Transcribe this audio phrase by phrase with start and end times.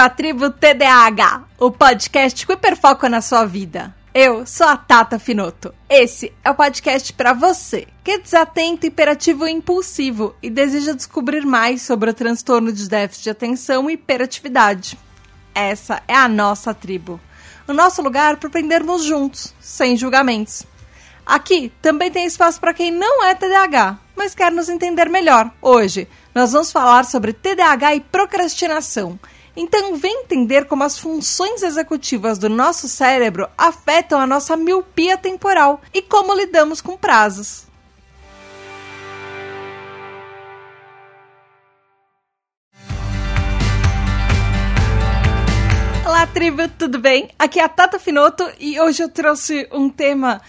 [0.00, 3.94] À tribo TDAH, o podcast que hiperfoca na sua vida.
[4.14, 5.74] Eu sou a Tata Finoto.
[5.90, 11.44] Esse é o podcast para você que é desatento, hiperativo e impulsivo e deseja descobrir
[11.44, 14.98] mais sobre o transtorno de déficit de atenção e hiperatividade.
[15.54, 17.20] Essa é a nossa tribo.
[17.68, 20.64] O nosso lugar para aprendermos juntos, sem julgamentos.
[21.26, 25.50] Aqui também tem espaço para quem não é TDAH, mas quer nos entender melhor.
[25.60, 29.20] Hoje, nós vamos falar sobre TDAH e procrastinação.
[29.56, 35.80] Então, vem entender como as funções executivas do nosso cérebro afetam a nossa miopia temporal
[35.92, 37.68] e como lidamos com prazos.
[46.06, 47.30] Olá, tribo, tudo bem?
[47.38, 50.40] Aqui é a Tata Finoto e hoje eu trouxe um tema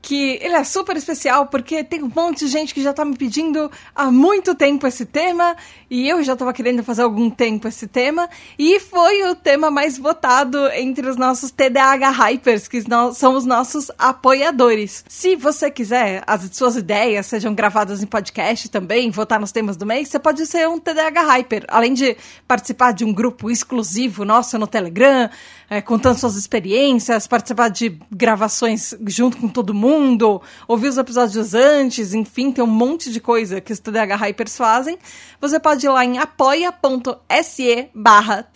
[0.00, 3.16] que ele é super especial porque tem um monte de gente que já tá me
[3.16, 5.56] pedindo há muito tempo esse tema
[5.90, 9.98] e eu já tava querendo fazer algum tempo esse tema e foi o tema mais
[9.98, 12.82] votado entre os nossos TDAH Hypers, que
[13.14, 15.04] são os nossos apoiadores.
[15.08, 19.86] Se você quiser as suas ideias sejam gravadas em podcast também, votar nos temas do
[19.86, 24.58] mês, você pode ser um TDAH Hyper, além de participar de um grupo exclusivo nosso
[24.58, 25.28] no Telegram,
[25.70, 32.14] é, contando suas experiências, participar de gravações junto com todo mundo, ouvir os episódios antes,
[32.14, 34.98] enfim, tem um monte de coisa que os TDAH Hypers fazem.
[35.40, 38.48] Você pode ir lá em apoia.se barra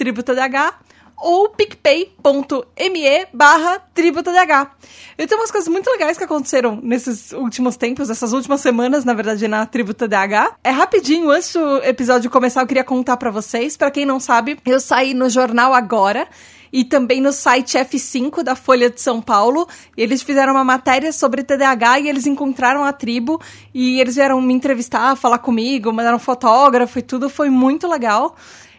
[1.22, 4.70] ou picpay.me barra tributadh.
[5.16, 9.14] E tem umas coisas muito legais que aconteceram nesses últimos tempos, essas últimas semanas, na
[9.14, 10.56] verdade, na Tributa DH.
[10.64, 13.76] É rapidinho, antes do episódio começar, eu queria contar para vocês.
[13.76, 16.26] para quem não sabe, eu saí no jornal agora
[16.72, 19.68] e também no site F5 da Folha de São Paulo.
[19.96, 23.40] Eles fizeram uma matéria sobre TDAH e eles encontraram a tribo
[23.74, 28.34] e eles vieram me entrevistar, falar comigo, mandaram fotógrafo e tudo, foi muito legal.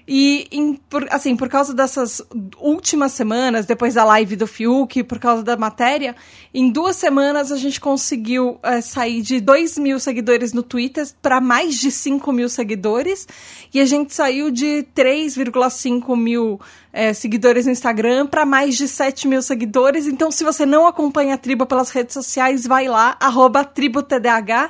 [0.08, 2.22] E, em, por, assim, por causa dessas
[2.60, 6.16] últimas semanas, depois da live do Fiuk, por causa da matéria,
[6.54, 11.40] em duas semanas a gente conseguiu é, sair de 2 mil seguidores no Twitter para
[11.40, 13.28] mais de 5 mil seguidores.
[13.74, 16.60] E a gente saiu de 3,5 mil
[16.92, 20.06] é, seguidores no Instagram para mais de 7 mil seguidores.
[20.06, 24.70] Então, se você não acompanha a tribo pelas redes sociais, vai lá, arroba tributdh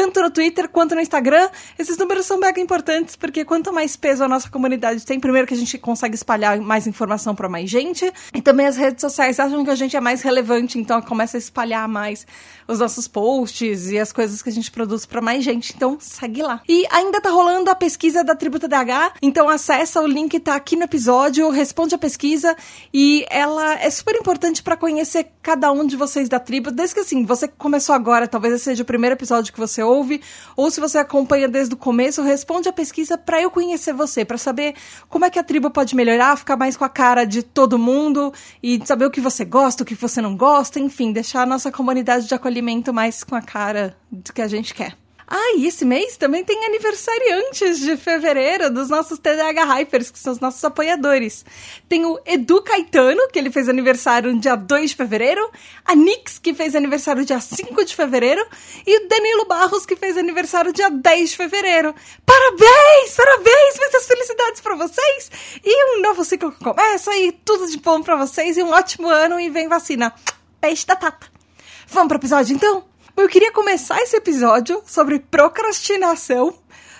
[0.00, 1.50] tanto no Twitter quanto no Instagram.
[1.78, 5.52] Esses números são mega importantes, porque quanto mais peso a nossa comunidade tem, primeiro que
[5.52, 9.62] a gente consegue espalhar mais informação para mais gente, e também as redes sociais acham
[9.62, 12.26] que a gente é mais relevante, então começa a espalhar mais
[12.66, 15.74] os nossos posts e as coisas que a gente produz para mais gente.
[15.76, 16.62] Então, segue lá.
[16.66, 20.76] E ainda tá rolando a pesquisa da Tributa DH, então acessa o link tá aqui
[20.76, 22.56] no episódio, responde a pesquisa
[22.94, 27.00] e ela é super importante para conhecer cada um de vocês da tribo, desde que
[27.02, 29.82] assim, você começou agora, talvez esse seja o primeiro episódio que você
[30.56, 34.38] ou se você acompanha desde o começo, responde a pesquisa para eu conhecer você, para
[34.38, 34.74] saber
[35.08, 38.32] como é que a tribo pode melhorar, ficar mais com a cara de todo mundo
[38.62, 41.72] e saber o que você gosta, o que você não gosta, enfim, deixar a nossa
[41.72, 44.99] comunidade de acolhimento mais com a cara do que a gente quer.
[45.32, 50.32] Ah, e esse mês também tem aniversariantes de fevereiro dos nossos TDH Hypers, que são
[50.32, 51.44] os nossos apoiadores.
[51.88, 55.48] Tem o Edu Caetano, que ele fez aniversário no dia 2 de fevereiro,
[55.84, 58.44] a Nix, que fez aniversário dia 5 de fevereiro,
[58.84, 61.94] e o Danilo Barros, que fez aniversário dia 10 de fevereiro.
[62.26, 63.14] Parabéns!
[63.14, 63.78] Parabéns!
[63.78, 65.30] Muitas felicidades para vocês!
[65.64, 69.08] E um novo ciclo que começa, e tudo de bom para vocês, e um ótimo
[69.08, 70.12] ano, e vem vacina.
[70.60, 71.28] Peixe da Tata.
[71.86, 72.89] Vamos pro episódio então?
[73.16, 76.54] Eu queria começar esse episódio sobre procrastinação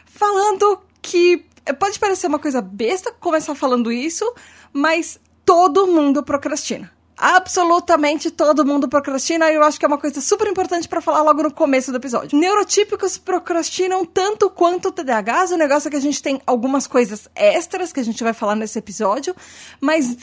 [0.04, 1.44] falando que
[1.78, 4.30] pode parecer uma coisa besta começar falando isso,
[4.72, 6.90] mas todo mundo procrastina.
[7.16, 11.22] Absolutamente todo mundo procrastina e eu acho que é uma coisa super importante para falar
[11.22, 12.38] logo no começo do episódio.
[12.38, 17.92] Neurotípicos procrastinam tanto quanto TDAHs, o negócio é que a gente tem algumas coisas extras
[17.92, 19.36] que a gente vai falar nesse episódio,
[19.80, 20.16] mas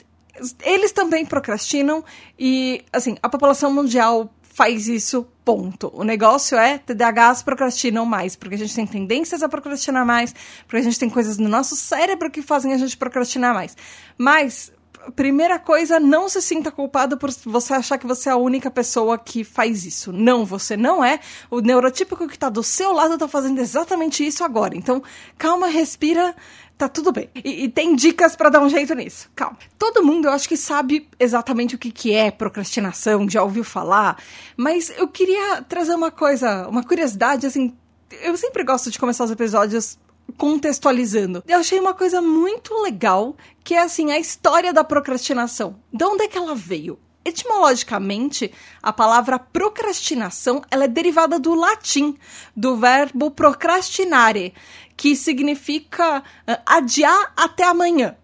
[0.64, 2.04] eles também procrastinam
[2.38, 5.92] e, assim, a população mundial faz isso, ponto.
[5.94, 10.34] O negócio é TDAHs procrastinam mais, porque a gente tem tendências a procrastinar mais,
[10.66, 13.78] porque a gente tem coisas no nosso cérebro que fazem a gente procrastinar mais.
[14.18, 14.72] Mas,
[15.16, 19.18] primeira coisa, não se sinta culpado por você achar que você é a única pessoa
[19.18, 20.12] que faz isso.
[20.12, 21.20] Não, você não é.
[21.50, 24.76] O neurotípico que está do seu lado está fazendo exatamente isso agora.
[24.76, 25.02] Então,
[25.38, 26.36] calma, respira
[26.78, 27.30] tá tudo bem.
[27.34, 29.30] E, e tem dicas para dar um jeito nisso.
[29.36, 29.58] Calma.
[29.80, 34.22] Todo mundo, eu acho que sabe exatamente o que, que é procrastinação, já ouviu falar,
[34.56, 37.76] mas eu queria trazer uma coisa, uma curiosidade, assim.
[38.22, 39.98] Eu sempre gosto de começar os episódios
[40.38, 41.44] contextualizando.
[41.48, 45.82] Eu achei uma coisa muito legal, que é assim, a história da procrastinação.
[45.92, 47.00] De onde é que ela veio?
[47.26, 52.18] Etimologicamente, a palavra procrastinação ela é derivada do latim,
[52.56, 54.54] do verbo procrastinare,
[54.96, 58.16] que significa uh, adiar até amanhã.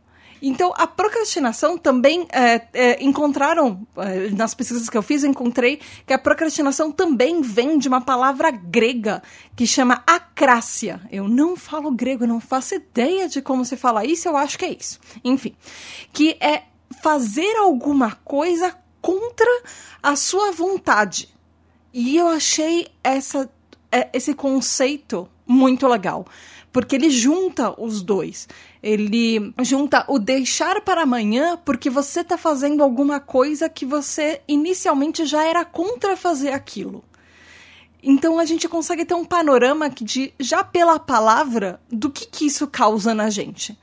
[0.46, 5.80] Então, a procrastinação também é, é, encontraram, é, nas pesquisas que eu fiz, eu encontrei
[6.06, 9.24] que a procrastinação também vem de uma palavra grega
[9.56, 11.00] que chama acrácia.
[11.10, 14.66] Eu não falo grego, não faço ideia de como se fala isso, eu acho que
[14.66, 15.00] é isso.
[15.24, 15.56] Enfim,
[16.12, 16.64] que é
[17.02, 19.64] fazer alguma coisa contra
[20.04, 21.30] a sua vontade.
[21.94, 23.50] E eu achei essa,
[23.90, 26.26] é, esse conceito muito legal
[26.74, 28.50] porque ele junta os dois.
[28.82, 35.24] Ele junta o deixar para amanhã porque você está fazendo alguma coisa que você inicialmente
[35.26, 37.04] já era contra fazer aquilo.
[38.02, 42.68] Então a gente consegue ter um panorama de, já pela palavra, do que, que isso
[42.68, 43.78] causa na gente.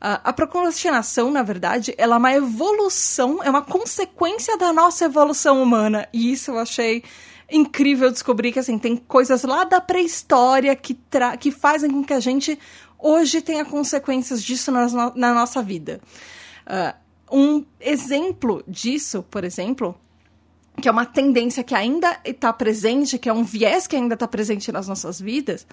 [0.00, 6.08] a procrastinação, na verdade, ela é uma evolução, é uma consequência da nossa evolução humana.
[6.12, 7.04] E isso eu achei
[7.50, 10.98] incrível descobrir que assim tem coisas lá da pré-história que,
[11.40, 12.58] que fazem com que a gente
[12.98, 16.00] hoje tenha consequências disso na, na nossa vida.
[16.66, 17.02] Uh,
[17.32, 19.96] um exemplo disso, por exemplo,
[20.80, 24.26] que é uma tendência que ainda está presente, que é um viés que ainda está
[24.26, 25.66] presente nas nossas vidas,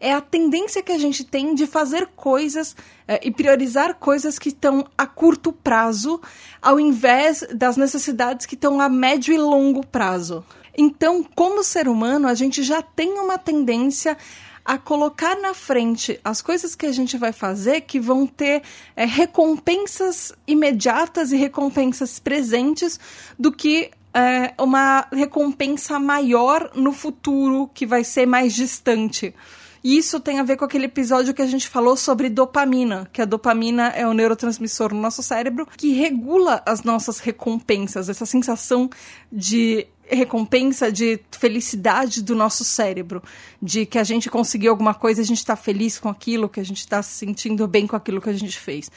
[0.00, 2.76] é a tendência que a gente tem de fazer coisas
[3.06, 6.20] eh, e priorizar coisas que estão a curto prazo,
[6.62, 10.44] ao invés das necessidades que estão a médio e longo prazo.
[10.76, 14.16] Então, como ser humano, a gente já tem uma tendência
[14.64, 18.62] a colocar na frente as coisas que a gente vai fazer que vão ter
[18.96, 22.98] é, recompensas imediatas e recompensas presentes
[23.38, 29.34] do que é, uma recompensa maior no futuro que vai ser mais distante.
[29.82, 33.20] E isso tem a ver com aquele episódio que a gente falou sobre dopamina, que
[33.20, 38.88] a dopamina é o neurotransmissor no nosso cérebro que regula as nossas recompensas, essa sensação
[39.30, 43.22] de recompensa de felicidade do nosso cérebro,
[43.60, 46.64] de que a gente conseguiu alguma coisa, a gente está feliz com aquilo, que a
[46.64, 48.90] gente está se sentindo bem com aquilo que a gente fez.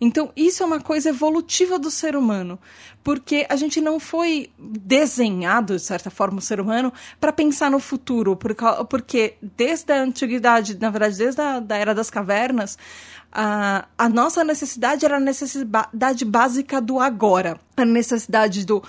[0.00, 2.58] Então, isso é uma coisa evolutiva do ser humano,
[3.04, 6.90] porque a gente não foi desenhado, de certa forma, o ser humano,
[7.20, 8.34] para pensar no futuro,
[8.88, 12.78] porque desde a antiguidade, na verdade, desde a da era das cavernas,
[13.32, 17.60] a, a nossa necessidade era a necessidade básica do agora.
[17.76, 18.84] A necessidade do uh,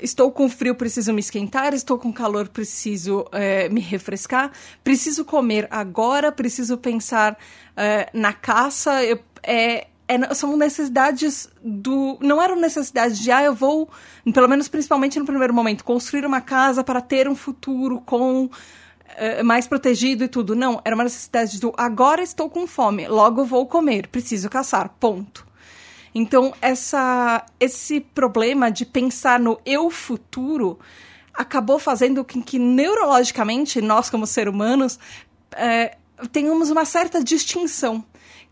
[0.00, 4.52] estou com frio, preciso me esquentar, estou com calor, preciso uh, me refrescar,
[4.84, 9.02] preciso comer agora, preciso pensar uh, na caça.
[9.02, 12.16] Eu, é, é, são necessidades do.
[12.20, 13.88] Não eram necessidades de, ah, eu vou,
[14.32, 18.48] pelo menos principalmente no primeiro momento, construir uma casa para ter um futuro com.
[19.16, 20.54] Uh, mais protegido e tudo.
[20.54, 25.46] Não, era uma necessidade do agora estou com fome, logo vou comer, preciso caçar, ponto.
[26.14, 30.78] Então, essa, esse problema de pensar no eu futuro
[31.34, 34.98] acabou fazendo com que, neurologicamente, nós, como seres humanos,
[35.52, 35.96] é,
[36.32, 38.04] tenhamos uma certa distinção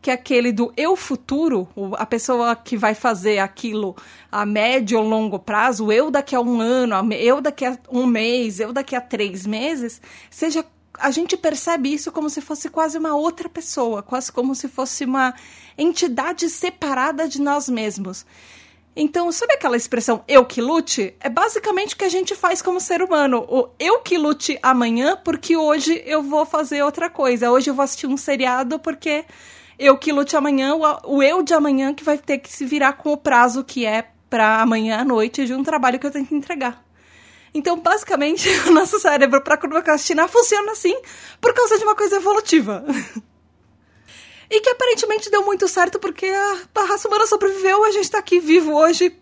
[0.04, 1.66] que é aquele do eu futuro,
[1.96, 3.96] a pessoa que vai fazer aquilo
[4.30, 8.60] a médio ou longo prazo, eu daqui a um ano, eu daqui a um mês,
[8.60, 10.62] eu daqui a três meses, seja
[10.98, 15.06] a gente percebe isso como se fosse quase uma outra pessoa, quase como se fosse
[15.06, 15.34] uma
[15.76, 18.26] entidade separada de nós mesmos.
[18.96, 21.16] Então, sabe aquela expressão eu que lute?
[21.18, 23.44] É basicamente o que a gente faz como ser humano.
[23.48, 27.50] O eu que lute amanhã, porque hoje eu vou fazer outra coisa.
[27.50, 29.24] Hoje eu vou assistir um seriado porque
[29.78, 32.92] eu que lute amanhã, o, o eu de amanhã que vai ter que se virar
[32.92, 36.26] com o prazo que é para amanhã à noite de um trabalho que eu tenho
[36.26, 36.84] que entregar.
[37.52, 40.96] Então, basicamente, o nosso cérebro para procrastinar funciona assim
[41.40, 42.84] por causa de uma coisa evolutiva.
[44.50, 48.40] e que aparentemente deu muito certo porque a raça humana sobreviveu, a gente tá aqui
[48.40, 49.16] vivo hoje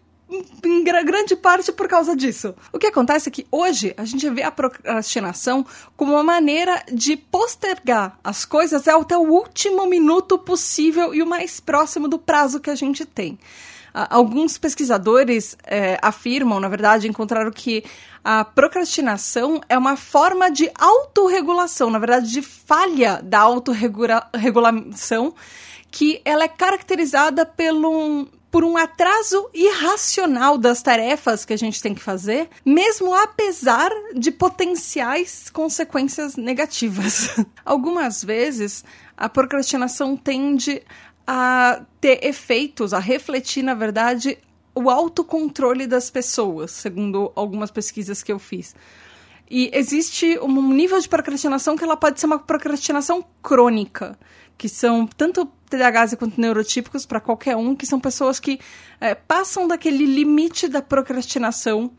[0.65, 2.55] em grande parte por causa disso.
[2.73, 5.65] O que acontece é que hoje a gente vê a procrastinação
[5.97, 11.61] como uma maneira de postergar as coisas até o último minuto possível e o mais
[11.61, 13.39] próximo do prazo que a gente tem.
[13.93, 17.85] Alguns pesquisadores é, afirmam, na verdade, encontraram que
[18.25, 25.35] a procrastinação é uma forma de autorregulação, na verdade, de falha da autorregulação,
[25.91, 31.95] que ela é caracterizada pelo, por um atraso irracional das tarefas que a gente tem
[31.95, 37.35] que fazer, mesmo apesar de potenciais consequências negativas.
[37.65, 38.85] Algumas vezes,
[39.17, 40.83] a procrastinação tende
[41.27, 44.39] a ter efeitos, a refletir, na verdade,
[44.75, 48.75] o autocontrole das pessoas, segundo algumas pesquisas que eu fiz.
[49.51, 54.19] E existe um nível de procrastinação que ela pode ser uma procrastinação crônica,
[54.57, 58.59] que são tanto TDAHs quanto neurotípicos para qualquer um, que são pessoas que
[59.01, 61.91] é, passam daquele limite da procrastinação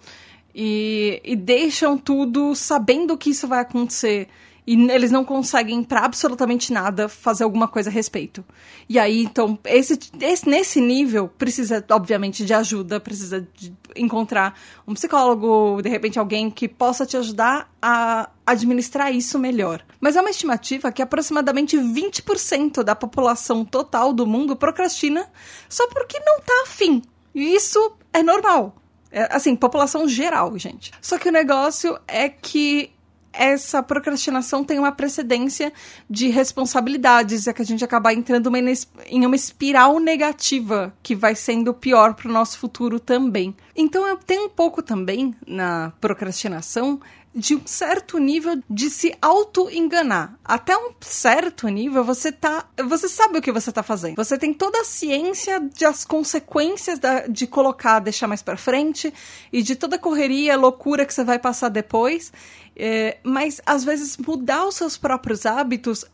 [0.54, 4.30] e, e deixam tudo sabendo que isso vai acontecer
[4.66, 8.44] e eles não conseguem para absolutamente nada fazer alguma coisa a respeito.
[8.88, 14.94] E aí, então, esse, esse, nesse nível precisa, obviamente, de ajuda, precisa de encontrar um
[14.94, 19.84] psicólogo, de repente alguém que possa te ajudar a administrar isso melhor.
[20.00, 25.30] Mas é uma estimativa que aproximadamente 20% da população total do mundo procrastina
[25.68, 27.02] só porque não tá afim.
[27.36, 28.76] E isso é normal.
[29.12, 30.92] É, assim, população geral, gente.
[31.02, 32.92] Só que o negócio é que
[33.34, 35.74] essa procrastinação tem uma precedência
[36.08, 41.36] de responsabilidades, é que a gente acaba entrando uma, em uma espiral negativa que vai
[41.36, 43.56] sendo pior para o nosso futuro também.
[43.76, 47.02] Então eu tenho um pouco também na procrastinação
[47.36, 50.38] de um certo nível de se auto-enganar.
[50.46, 52.66] Até um certo nível, você tá.
[52.88, 54.16] Você sabe o que você tá fazendo.
[54.16, 59.12] Você tem toda a ciência das consequências da, de colocar, deixar mais para frente,
[59.52, 62.32] e de toda a correria, loucura que você vai passar depois.
[62.76, 66.06] É, mas às vezes mudar os seus próprios hábitos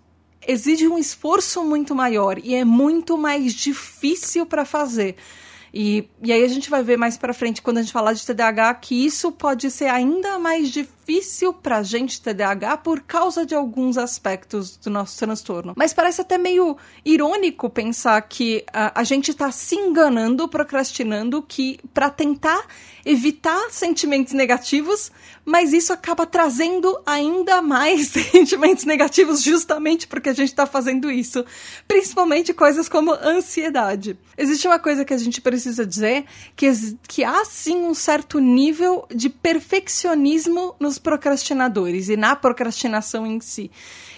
[0.45, 5.15] exige um esforço muito maior e é muito mais difícil para fazer.
[5.73, 8.25] E, e aí a gente vai ver mais para frente, quando a gente falar de
[8.25, 10.98] TDAH, que isso pode ser ainda mais difícil
[11.61, 15.73] pra gente TDAH por causa de alguns aspectos do nosso transtorno.
[15.75, 21.79] Mas parece até meio irônico pensar que a, a gente tá se enganando, procrastinando, que
[21.93, 22.65] para tentar
[23.05, 25.11] evitar sentimentos negativos,
[25.43, 31.43] mas isso acaba trazendo ainda mais sentimentos negativos justamente porque a gente está fazendo isso.
[31.87, 34.17] Principalmente coisas como ansiedade.
[34.37, 36.25] Existe uma coisa que a gente precisa dizer,
[36.55, 36.69] que,
[37.07, 43.71] que há sim um certo nível de perfeccionismo nos procrastinadores e na procrastinação em si.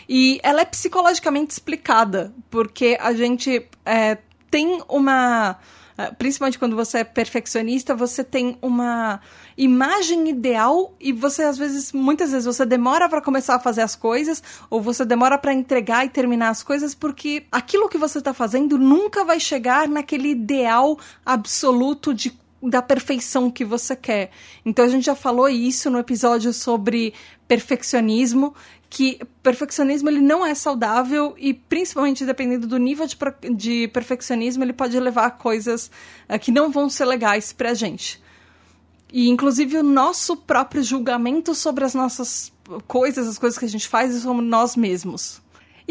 [0.09, 4.17] E ela é psicologicamente explicada, porque a gente é,
[4.49, 5.57] tem uma
[6.01, 9.19] ah, principalmente quando você é perfeccionista, você tem uma
[9.55, 13.95] imagem ideal e você às vezes, muitas vezes você demora para começar a fazer as
[13.95, 18.33] coisas ou você demora para entregar e terminar as coisas porque aquilo que você está
[18.33, 24.31] fazendo nunca vai chegar naquele ideal absoluto de da perfeição que você quer.
[24.65, 27.13] Então a gente já falou isso no episódio sobre
[27.47, 28.53] perfeccionismo,
[28.89, 33.17] que perfeccionismo ele não é saudável e principalmente dependendo do nível de,
[33.55, 35.89] de perfeccionismo ele pode levar a coisas
[36.29, 38.21] uh, que não vão ser legais pra gente.
[39.11, 42.51] E inclusive o nosso próprio julgamento sobre as nossas
[42.87, 45.40] coisas, as coisas que a gente faz, somos nós mesmos.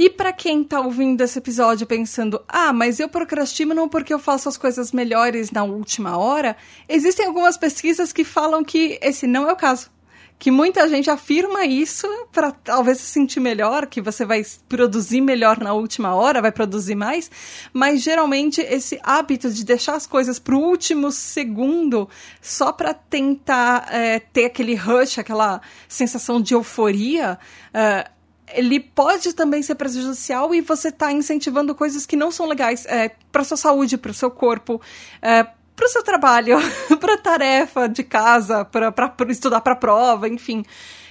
[0.00, 4.18] E para quem tá ouvindo esse episódio pensando, ah, mas eu procrastino não porque eu
[4.18, 6.56] faço as coisas melhores na última hora,
[6.88, 9.90] existem algumas pesquisas que falam que esse não é o caso
[10.38, 15.58] que muita gente afirma isso para talvez se sentir melhor, que você vai produzir melhor
[15.58, 17.30] na última hora, vai produzir mais,
[17.70, 22.08] mas geralmente esse hábito de deixar as coisas para o último segundo
[22.40, 27.38] só para tentar é, ter aquele rush, aquela sensação de euforia.
[27.74, 28.10] É,
[28.54, 33.10] ele pode também ser prejudicial e você está incentivando coisas que não são legais é,
[33.30, 34.80] para sua saúde, para o seu corpo,
[35.22, 36.58] é, para o seu trabalho,
[37.00, 40.64] para tarefa de casa, para estudar para prova, enfim.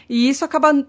[0.07, 0.85] E isso acaba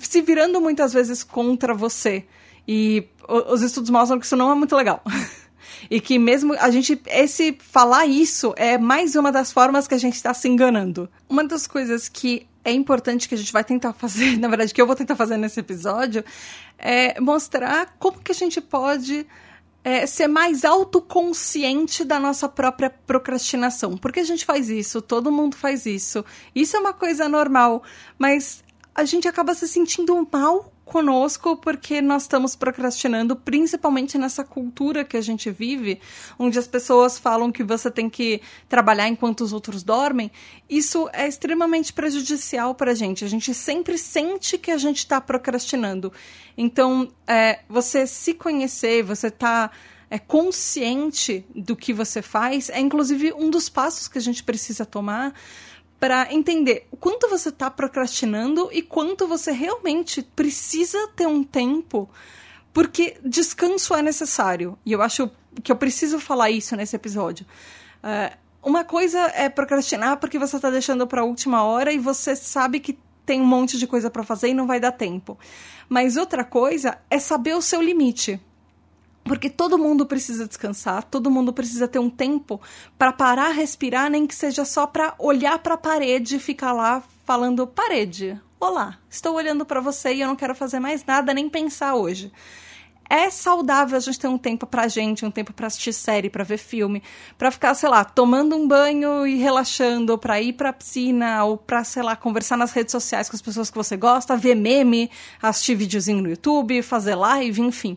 [0.00, 2.24] se virando muitas vezes contra você.
[2.66, 5.02] E os estudos mostram que isso não é muito legal.
[5.90, 9.98] e que mesmo a gente esse falar isso é mais uma das formas que a
[9.98, 11.08] gente está se enganando.
[11.28, 14.80] Uma das coisas que é importante que a gente vai tentar fazer, na verdade que
[14.80, 16.24] eu vou tentar fazer nesse episódio,
[16.78, 19.26] é mostrar como que a gente pode
[19.82, 23.96] é, ser mais autoconsciente da nossa própria procrastinação.
[23.96, 25.00] Por que a gente faz isso?
[25.00, 26.24] Todo mundo faz isso.
[26.54, 27.82] Isso é uma coisa normal,
[28.18, 28.62] mas
[28.94, 35.16] a gente acaba se sentindo mal conosco porque nós estamos procrastinando, principalmente nessa cultura que
[35.16, 36.00] a gente vive,
[36.38, 40.30] onde as pessoas falam que você tem que trabalhar enquanto os outros dormem.
[40.68, 43.24] Isso é extremamente prejudicial para a gente.
[43.24, 46.12] A gente sempre sente que a gente está procrastinando.
[46.56, 49.70] Então, é, você se conhecer, você tá
[50.10, 54.86] é consciente do que você faz, é inclusive um dos passos que a gente precisa
[54.86, 55.34] tomar
[55.98, 62.08] para entender o quanto você está procrastinando e quanto você realmente precisa ter um tempo,
[62.72, 64.78] porque descanso é necessário.
[64.86, 65.30] E eu acho
[65.62, 67.44] que eu preciso falar isso nesse episódio.
[67.98, 72.36] Uh, uma coisa é procrastinar porque você está deixando para a última hora e você
[72.36, 75.38] sabe que tem um monte de coisa para fazer e não vai dar tempo.
[75.88, 78.40] Mas outra coisa é saber o seu limite.
[79.28, 82.58] Porque todo mundo precisa descansar, todo mundo precisa ter um tempo
[82.98, 87.02] para parar, respirar, nem que seja só para olhar para a parede e ficar lá
[87.26, 91.48] falando: parede, olá, estou olhando para você e eu não quero fazer mais nada nem
[91.48, 92.32] pensar hoje.
[93.10, 96.44] é saudável a gente ter um tempo pra gente, um tempo pra assistir série, pra
[96.44, 97.02] ver filme,
[97.38, 101.84] pra ficar, sei lá, tomando um banho e relaxando, pra ir pra piscina, ou pra,
[101.84, 105.74] sei lá, conversar nas redes sociais com as pessoas que você gosta, ver meme, assistir
[105.74, 107.96] videozinho no YouTube, fazer live, enfim.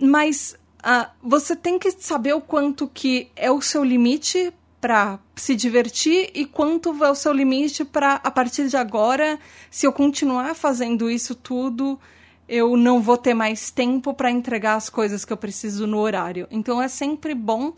[0.00, 5.54] Mas uh, você tem que saber o quanto que é o seu limite para se
[5.54, 9.38] divertir e quanto é o seu limite para a partir de agora,
[9.70, 12.00] se eu continuar fazendo isso tudo,
[12.48, 16.48] eu não vou ter mais tempo para entregar as coisas que eu preciso no horário.
[16.50, 17.74] Então é sempre bom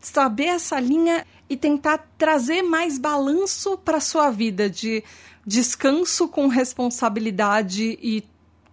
[0.00, 5.02] saber essa linha e tentar trazer mais balanço para sua vida de
[5.46, 8.22] descanso com responsabilidade e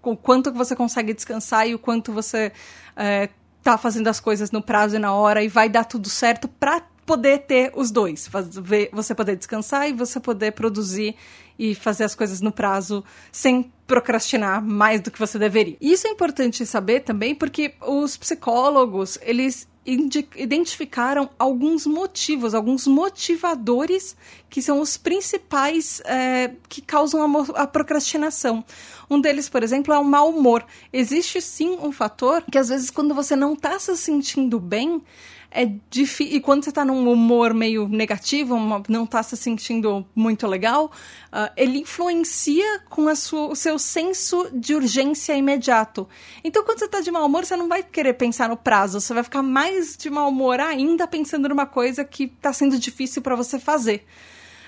[0.04, 2.52] o quanto que você consegue descansar e o quanto você
[2.96, 3.30] é,
[3.64, 6.82] tá fazendo as coisas no prazo e na hora e vai dar tudo certo para
[7.06, 11.16] poder ter os dois, fazer, você poder descansar e você poder produzir
[11.58, 15.78] e fazer as coisas no prazo sem procrastinar mais do que você deveria.
[15.82, 24.16] Isso é importante saber também porque os psicólogos, eles identificaram alguns motivos, alguns motivadores
[24.48, 28.64] que são os principais é, que causam a, a, procrastinação.
[29.12, 30.66] Um deles, por exemplo, é o mau humor.
[30.94, 35.04] Existe sim um fator que às vezes quando você não está se sentindo bem,
[35.52, 36.38] é difícil.
[36.38, 40.86] E quando você tá num humor meio negativo, uma, não tá se sentindo muito legal,
[41.26, 46.08] uh, ele influencia com sua, o seu senso de urgência imediato.
[46.42, 49.14] Então, quando você tá de mau humor, você não vai querer pensar no prazo, você
[49.14, 53.36] vai ficar mais de mau humor ainda pensando numa coisa que tá sendo difícil para
[53.36, 54.06] você fazer.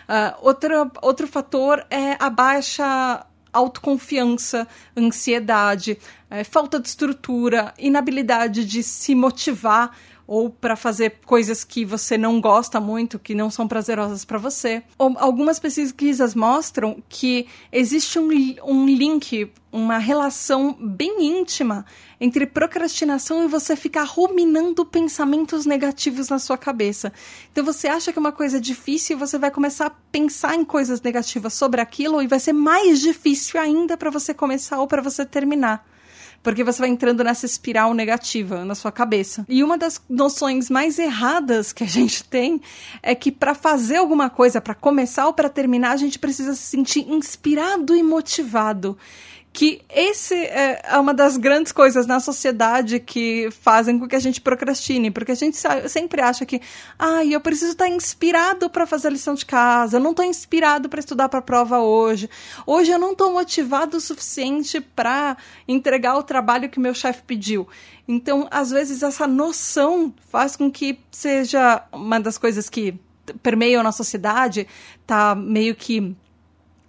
[0.04, 4.68] Uh, outro, outro fator é a baixa autoconfiança,
[4.98, 5.98] ansiedade,
[6.30, 9.96] é, falta de estrutura, inabilidade de se motivar
[10.26, 14.84] ou para fazer coisas que você não gosta muito, que não são prazerosas para você.
[14.98, 18.30] Ou, algumas pesquisas mostram que existe um,
[18.64, 21.86] um link, uma relação bem íntima
[22.20, 27.12] entre procrastinação e você ficar ruminando pensamentos negativos na sua cabeça.
[27.52, 31.02] Então você acha que uma coisa é difícil, você vai começar a pensar em coisas
[31.02, 35.26] negativas sobre aquilo e vai ser mais difícil ainda para você começar ou para você
[35.26, 35.86] terminar
[36.44, 39.46] porque você vai entrando nessa espiral negativa na sua cabeça.
[39.48, 42.62] E uma das noções mais erradas que a gente tem
[43.02, 46.64] é que para fazer alguma coisa, para começar ou para terminar, a gente precisa se
[46.64, 48.98] sentir inspirado e motivado
[49.54, 54.20] que esse é, é uma das grandes coisas na sociedade que fazem com que a
[54.20, 55.56] gente procrastine, porque a gente
[55.88, 56.60] sempre acha que,
[56.98, 60.90] ah, eu preciso estar inspirado para fazer a lição de casa, eu não estou inspirado
[60.90, 62.28] para estudar para a prova hoje,
[62.66, 65.38] hoje eu não estou motivado o suficiente para
[65.68, 67.68] entregar o trabalho que meu chefe pediu.
[68.08, 73.00] Então, às vezes essa noção faz com que seja uma das coisas que
[73.44, 74.68] permeiam a nossa sociedade,
[75.06, 76.16] tá meio que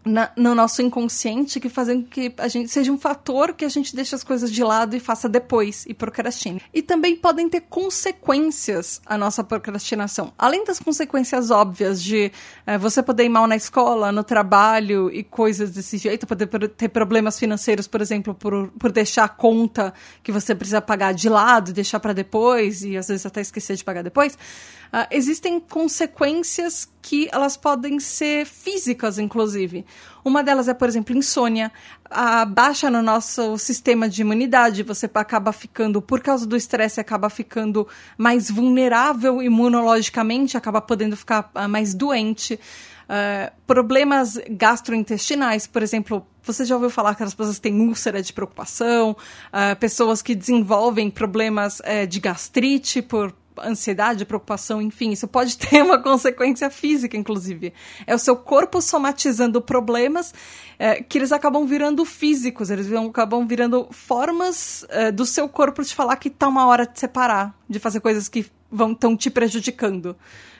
[0.05, 3.95] na, no nosso inconsciente que fazem que a gente seja um fator que a gente
[3.95, 6.63] deixe as coisas de lado e faça depois e procrastine.
[6.73, 10.33] E também podem ter consequências a nossa procrastinação.
[10.39, 12.33] Além das consequências óbvias de
[12.67, 16.89] é, você poder ir mal na escola, no trabalho e coisas desse jeito, poder ter
[16.89, 21.75] problemas financeiros, por exemplo, por, por deixar a conta que você precisa pagar de lado
[21.75, 24.39] deixar para depois e às vezes até esquecer de pagar depois.
[24.95, 29.85] Uh, existem consequências que elas podem ser físicas, inclusive.
[30.25, 31.73] Uma delas é, por exemplo, insônia.
[32.09, 37.29] A baixa no nosso sistema de imunidade, você acaba ficando, por causa do estresse, acaba
[37.29, 42.55] ficando mais vulnerável imunologicamente, acaba podendo ficar uh, mais doente.
[42.55, 48.33] Uh, problemas gastrointestinais, por exemplo, você já ouviu falar que as pessoas têm úlcera de
[48.33, 55.57] preocupação, uh, pessoas que desenvolvem problemas uh, de gastrite por ansiedade, preocupação, enfim, isso pode
[55.59, 57.73] ter uma consequência física, inclusive.
[58.07, 60.33] É o seu corpo somatizando problemas
[60.79, 65.95] é, que eles acabam virando físicos, eles acabam virando formas é, do seu corpo de
[65.95, 70.17] falar que tá uma hora de separar, de fazer coisas que vão estão te prejudicando,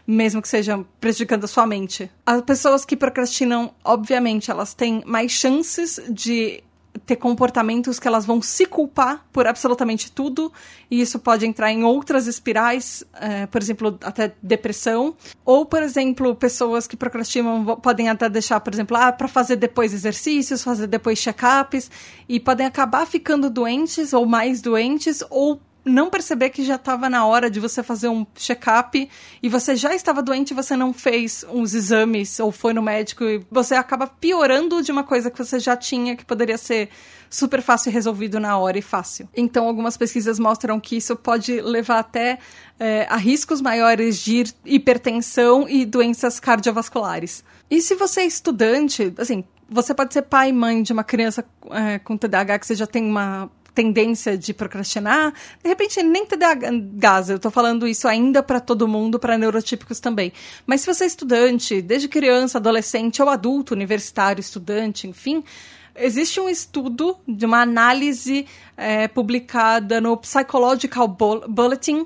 [0.07, 2.11] mesmo que sejam prejudicando a sua mente.
[2.25, 6.63] As pessoas que procrastinam, obviamente, elas têm mais chances de
[7.07, 10.53] ter comportamentos que elas vão se culpar por absolutamente tudo,
[10.91, 15.15] e isso pode entrar em outras espirais, é, por exemplo, até depressão,
[15.45, 19.93] ou, por exemplo, pessoas que procrastinam podem até deixar, por exemplo, ah, para fazer depois
[19.93, 21.91] exercícios, fazer depois check-ups,
[22.29, 27.27] e podem acabar ficando doentes ou mais doentes, ou não perceber que já estava na
[27.27, 29.09] hora de você fazer um check-up
[29.43, 33.25] e você já estava doente e você não fez uns exames ou foi no médico
[33.25, 36.89] e você acaba piorando de uma coisa que você já tinha que poderia ser
[37.29, 39.29] super fácil resolvido na hora e fácil.
[39.37, 42.39] Então, algumas pesquisas mostram que isso pode levar até
[42.79, 47.43] é, a riscos maiores de hipertensão e doenças cardiovasculares.
[47.71, 51.45] E se você é estudante, assim, você pode ser pai e mãe de uma criança
[51.71, 57.33] é, com TDAH que você já tem uma tendência de procrastinar, de repente nem TDAH,
[57.33, 60.33] eu tô falando isso ainda para todo mundo, para neurotípicos também.
[60.65, 65.43] Mas se você é estudante, desde criança, adolescente ou adulto, universitário, estudante, enfim,
[65.97, 72.05] existe um estudo de uma análise é, publicada no Psychological Bulletin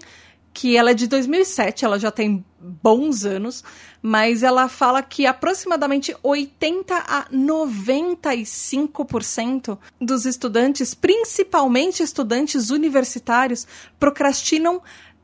[0.58, 3.62] que ela é de 2007, ela já tem bons anos,
[4.02, 13.68] mas ela fala que aproximadamente 80 a 95% dos estudantes, principalmente estudantes universitários,
[14.00, 14.82] procrastinam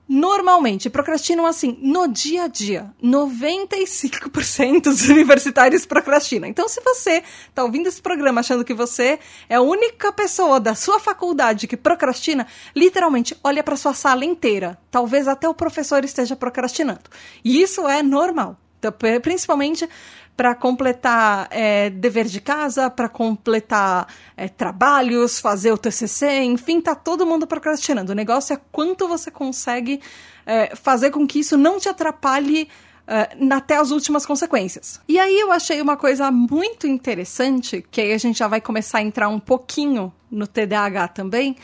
[0.08, 2.92] normalmente procrastinam assim, no dia a dia.
[3.02, 6.48] 95% dos universitários procrastinam.
[6.48, 10.74] Então, se você está ouvindo esse programa achando que você é a única pessoa da
[10.74, 14.78] sua faculdade que procrastina, literalmente, olha para sua sala inteira.
[14.90, 17.10] Talvez até o professor esteja procrastinando.
[17.44, 18.58] E isso é normal.
[18.78, 19.88] Então, principalmente
[20.36, 26.94] para completar é, dever de casa, para completar é, trabalhos, fazer o TCC, enfim, tá
[26.94, 28.12] todo mundo procrastinando.
[28.12, 30.00] O negócio é quanto você consegue
[30.44, 32.68] é, fazer com que isso não te atrapalhe
[33.06, 34.98] Uh, até as últimas consequências.
[35.06, 38.96] E aí eu achei uma coisa muito interessante, que aí a gente já vai começar
[38.96, 41.54] a entrar um pouquinho no TDAH também,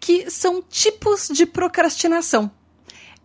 [0.00, 2.50] que são tipos de procrastinação.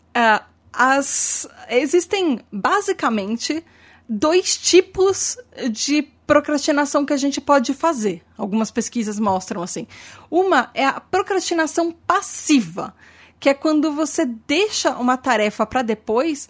[0.10, 3.64] Uh, as, existem basicamente
[4.08, 5.38] dois tipos
[5.72, 8.24] de procrastinação que a gente pode fazer.
[8.38, 9.88] Algumas pesquisas mostram assim.
[10.30, 12.96] Uma é a procrastinação passiva,
[13.40, 16.50] que é quando você deixa uma tarefa para depois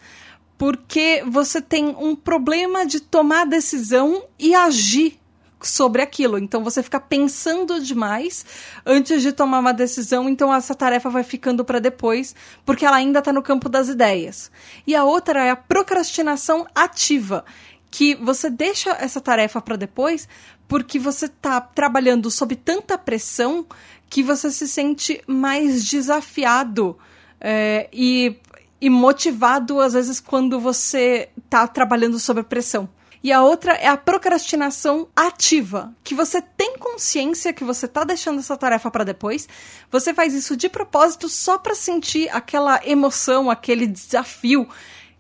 [0.58, 5.20] porque você tem um problema de tomar decisão e agir
[5.68, 6.38] sobre aquilo.
[6.38, 8.46] Então você fica pensando demais
[8.86, 13.20] antes de tomar uma decisão, então essa tarefa vai ficando para depois, porque ela ainda
[13.20, 14.52] está no campo das ideias.
[14.86, 17.46] E a outra é a procrastinação ativa,
[17.90, 20.28] que você deixa essa tarefa para depois
[20.68, 23.66] porque você está trabalhando sob tanta pressão
[24.10, 26.98] que você se sente mais desafiado
[27.40, 28.36] é, e,
[28.82, 32.90] e motivado, às vezes, quando você está trabalhando sob pressão.
[33.24, 38.40] E a outra é a procrastinação ativa, que você tem consciência que você tá deixando
[38.40, 39.48] essa tarefa para depois.
[39.90, 44.68] Você faz isso de propósito só para sentir aquela emoção, aquele desafio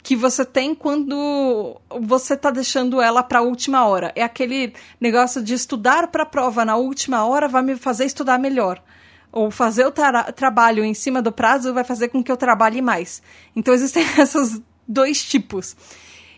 [0.03, 4.11] que você tem quando você tá deixando ela para a última hora.
[4.17, 8.37] É aquele negócio de estudar para a prova na última hora vai me fazer estudar
[8.37, 8.83] melhor.
[9.31, 12.81] Ou fazer o tra trabalho em cima do prazo vai fazer com que eu trabalhe
[12.81, 13.23] mais.
[13.55, 15.73] Então existem esses dois tipos.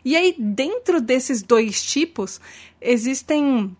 [0.06, 2.40] E aí, dentro desses dois tipos,
[2.80, 3.76] existem.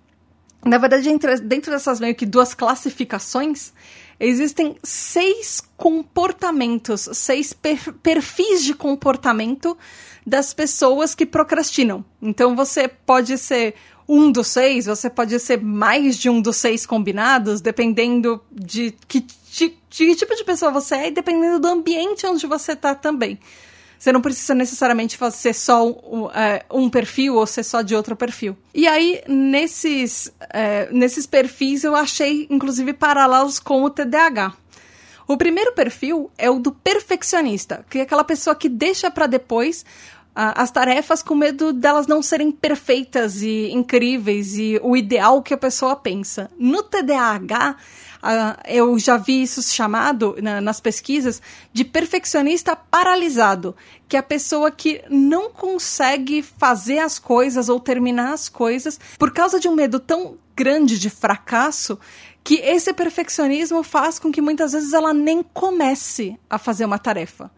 [0.66, 1.08] Na verdade,
[1.44, 3.72] dentro dessas meio que duas classificações,
[4.20, 9.78] existem seis comportamentos, seis per perfis de comportamento
[10.26, 12.04] das pessoas que procrastinam.
[12.20, 13.76] Então, você pode ser
[14.10, 19.20] um dos seis, você pode ser mais de um dos seis combinados, dependendo de que,
[19.20, 22.96] de, de que tipo de pessoa você é e dependendo do ambiente onde você está
[22.96, 23.40] também.
[24.06, 28.16] Você não precisa necessariamente ser só um, é, um, perfil ou ser só de outro
[28.16, 28.56] perfil.
[28.72, 34.54] E aí, nesses, é, nesses perfis, eu achei, inclusive, paralelos com o TDAH.
[35.28, 39.84] O primeiro perfil é o do perfeccionista, que é aquela pessoa que deixa para depois
[40.36, 45.58] as tarefas com medo delas não serem perfeitas e incríveis e o ideal que a
[45.58, 46.52] pessoa pensa.
[46.60, 47.78] No TDAH,
[48.68, 53.76] eu já vi isso chamado na, nas pesquisas de perfeccionista paralisado,
[54.10, 59.32] que é a pessoa que não consegue fazer as coisas ou terminar as coisas por
[59.32, 61.98] causa de um medo tão grande de fracasso
[62.44, 67.50] que esse perfeccionismo faz com que muitas vezes ela nem comece a fazer uma tarefa.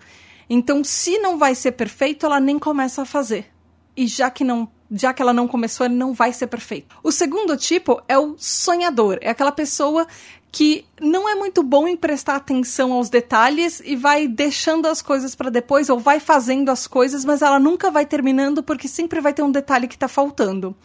[0.49, 3.47] Então, se não vai ser perfeito, ela nem começa a fazer.
[3.95, 6.95] E já que não já que ela não começou, ele não vai ser perfeito.
[7.03, 9.17] O segundo tipo é o sonhador.
[9.21, 10.07] É aquela pessoa
[10.51, 15.35] que não é muito bom em prestar atenção aos detalhes e vai deixando as coisas
[15.35, 19.33] para depois ou vai fazendo as coisas, mas ela nunca vai terminando porque sempre vai
[19.33, 20.75] ter um detalhe que está faltando.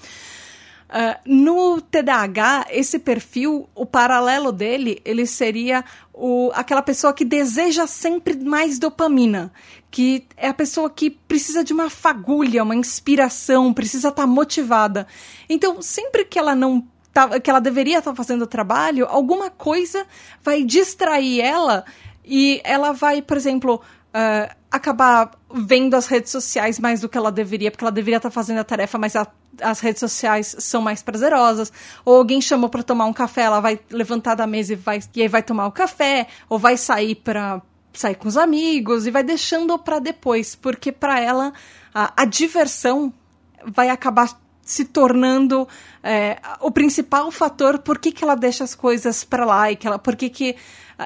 [0.93, 7.87] Uh, no TDAH, esse perfil, o paralelo dele, ele seria o, aquela pessoa que deseja
[7.87, 9.51] sempre mais dopamina,
[9.91, 15.07] que é a pessoa que precisa de uma fagulha, uma inspiração, precisa estar tá motivada.
[15.49, 19.49] Então, sempre que ela não tá, que ela deveria estar tá fazendo o trabalho, alguma
[19.49, 20.07] coisa
[20.43, 21.87] vai distrair ela
[22.23, 23.81] e ela vai, por exemplo,
[24.15, 28.31] uh, acabar vendo as redes sociais mais do que ela deveria, porque ela deveria estar
[28.31, 29.27] tá fazendo a tarefa, mas a,
[29.61, 31.73] as redes sociais são mais prazerosas.
[32.05, 35.23] Ou alguém chamou para tomar um café, ela vai levantar da mesa e, vai, e
[35.23, 37.61] aí vai tomar o café, ou vai sair para
[37.93, 41.53] sair com os amigos e vai deixando para depois, porque para ela
[41.95, 43.13] a, a diversão
[43.67, 45.69] vai acabar se tornando
[46.03, 49.87] é, o principal fator por que, que ela deixa as coisas para lá e que
[49.87, 50.57] ela, por que, que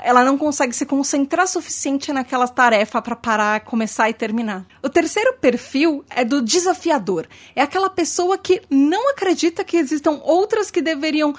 [0.05, 4.65] ela não consegue se concentrar suficiente naquela tarefa para parar, começar e terminar.
[4.83, 7.27] O terceiro perfil é do desafiador.
[7.55, 11.35] É aquela pessoa que não acredita que existam outras que deveriam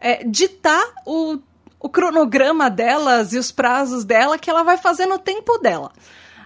[0.00, 1.38] é, ditar o,
[1.78, 5.92] o cronograma delas e os prazos dela que ela vai fazer no tempo dela.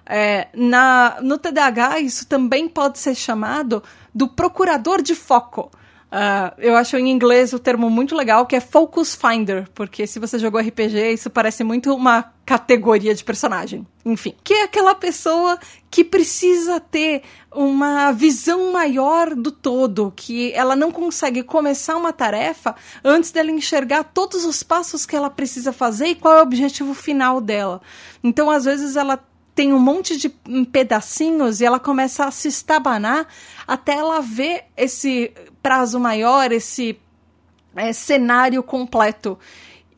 [0.06, 3.82] É, na, no TDAH, isso também pode ser chamado
[4.14, 5.70] do procurador de foco.
[6.14, 10.20] Uh, eu acho em inglês o termo muito legal, que é Focus Finder, porque se
[10.20, 13.84] você jogou RPG, isso parece muito uma categoria de personagem.
[14.04, 15.58] Enfim, que é aquela pessoa
[15.90, 17.22] que precisa ter
[17.52, 24.04] uma visão maior do todo, que ela não consegue começar uma tarefa antes dela enxergar
[24.04, 27.82] todos os passos que ela precisa fazer e qual é o objetivo final dela.
[28.22, 29.18] Então, às vezes, ela
[29.52, 30.28] tem um monte de
[30.70, 33.26] pedacinhos e ela começa a se estabanar
[33.66, 35.32] até ela ver esse
[35.64, 37.00] prazo maior, esse
[37.74, 39.38] é, cenário completo.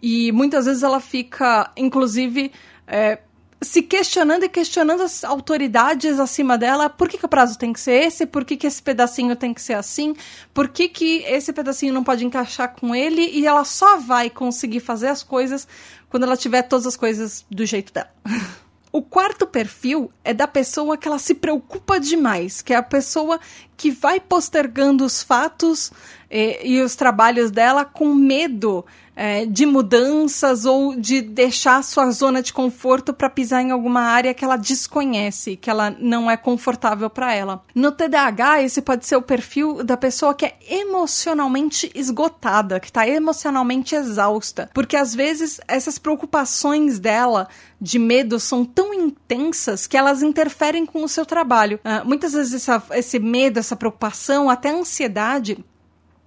[0.00, 2.52] E muitas vezes ela fica, inclusive,
[2.87, 3.18] é,
[3.61, 6.88] se questionando e questionando as autoridades acima dela.
[6.88, 8.26] Por que, que o prazo tem que ser esse?
[8.26, 10.14] Por que, que esse pedacinho tem que ser assim?
[10.55, 13.22] Por que, que esse pedacinho não pode encaixar com ele?
[13.22, 15.66] E ela só vai conseguir fazer as coisas
[16.09, 18.14] quando ela tiver todas as coisas do jeito dela.
[18.96, 23.38] O quarto perfil é da pessoa que ela se preocupa demais, que é a pessoa
[23.76, 25.92] que vai postergando os fatos
[26.30, 32.42] eh, e os trabalhos dela com medo é, de mudanças ou de deixar sua zona
[32.42, 37.09] de conforto para pisar em alguma área que ela desconhece, que ela não é confortável
[37.09, 37.62] para ela.
[37.74, 43.09] No TDAH, esse pode ser o perfil da pessoa que é emocionalmente esgotada, que está
[43.09, 47.48] emocionalmente exausta, porque às vezes essas preocupações dela
[47.81, 51.81] de medo são tão intensas que elas interferem com o seu trabalho.
[51.85, 55.64] Uh, muitas vezes essa, esse medo, essa preocupação, até ansiedade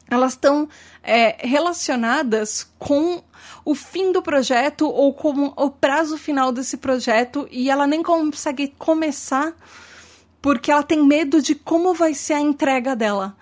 [0.10, 0.68] elas estão
[1.04, 3.24] é, relacionadas com
[3.64, 8.74] o fim do projeto ou com o prazo final desse projeto e ela nem consegue
[8.78, 9.54] começar
[10.42, 13.36] porque ela tem medo de como vai ser a entrega dela.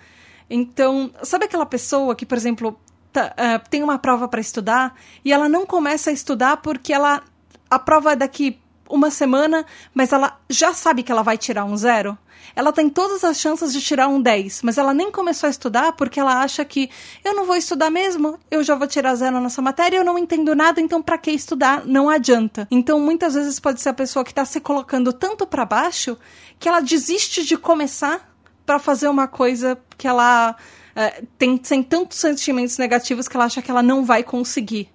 [0.50, 2.78] Então, sabe aquela pessoa que, por exemplo,
[3.12, 7.22] tá, uh, tem uma prova para estudar e ela não começa a estudar porque ela
[7.70, 11.76] a prova é daqui uma semana, mas ela já sabe que ela vai tirar um
[11.76, 12.16] zero?
[12.54, 15.92] ela tem todas as chances de tirar um 10, mas ela nem começou a estudar
[15.92, 16.90] porque ela acha que
[17.24, 20.54] eu não vou estudar mesmo, eu já vou tirar zero nessa matéria, eu não entendo
[20.54, 21.84] nada, então para que estudar?
[21.86, 22.66] Não adianta.
[22.70, 26.16] Então muitas vezes pode ser a pessoa que está se colocando tanto para baixo
[26.58, 28.28] que ela desiste de começar
[28.66, 30.56] para fazer uma coisa que ela
[30.94, 34.90] é, tem, tem tantos sentimentos negativos que ela acha que ela não vai conseguir.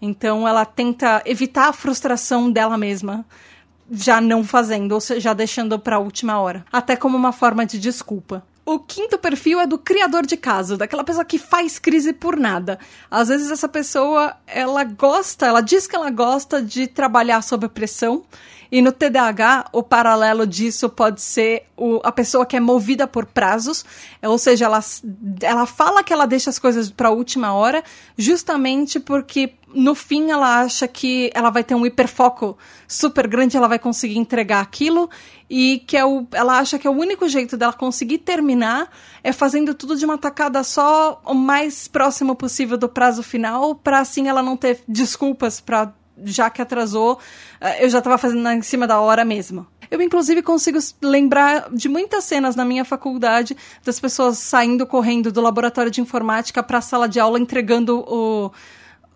[0.00, 3.24] Então ela tenta evitar a frustração dela mesma
[3.90, 7.78] já não fazendo, ou já deixando para a última hora, até como uma forma de
[7.78, 8.44] desculpa.
[8.64, 12.78] O quinto perfil é do criador de caso, daquela pessoa que faz crise por nada.
[13.10, 18.22] Às vezes essa pessoa, ela gosta, ela diz que ela gosta de trabalhar sob pressão,
[18.70, 23.26] e no TDAH, o paralelo disso pode ser o, a pessoa que é movida por
[23.26, 23.84] prazos,
[24.22, 24.80] ou seja, ela,
[25.42, 27.82] ela fala que ela deixa as coisas para a última hora,
[28.16, 33.68] justamente porque no fim ela acha que ela vai ter um hiperfoco super grande, ela
[33.68, 35.08] vai conseguir entregar aquilo
[35.48, 38.88] e que é o, ela acha que é o único jeito dela conseguir terminar
[39.22, 44.00] é fazendo tudo de uma tacada só, o mais próximo possível do prazo final, para
[44.00, 45.92] assim ela não ter desculpas para
[46.24, 47.18] já que atrasou,
[47.60, 49.66] eh, eu já estava fazendo em cima da hora mesmo.
[49.90, 55.40] Eu, inclusive, consigo lembrar de muitas cenas na minha faculdade das pessoas saindo correndo do
[55.40, 58.52] laboratório de informática para a sala de aula entregando o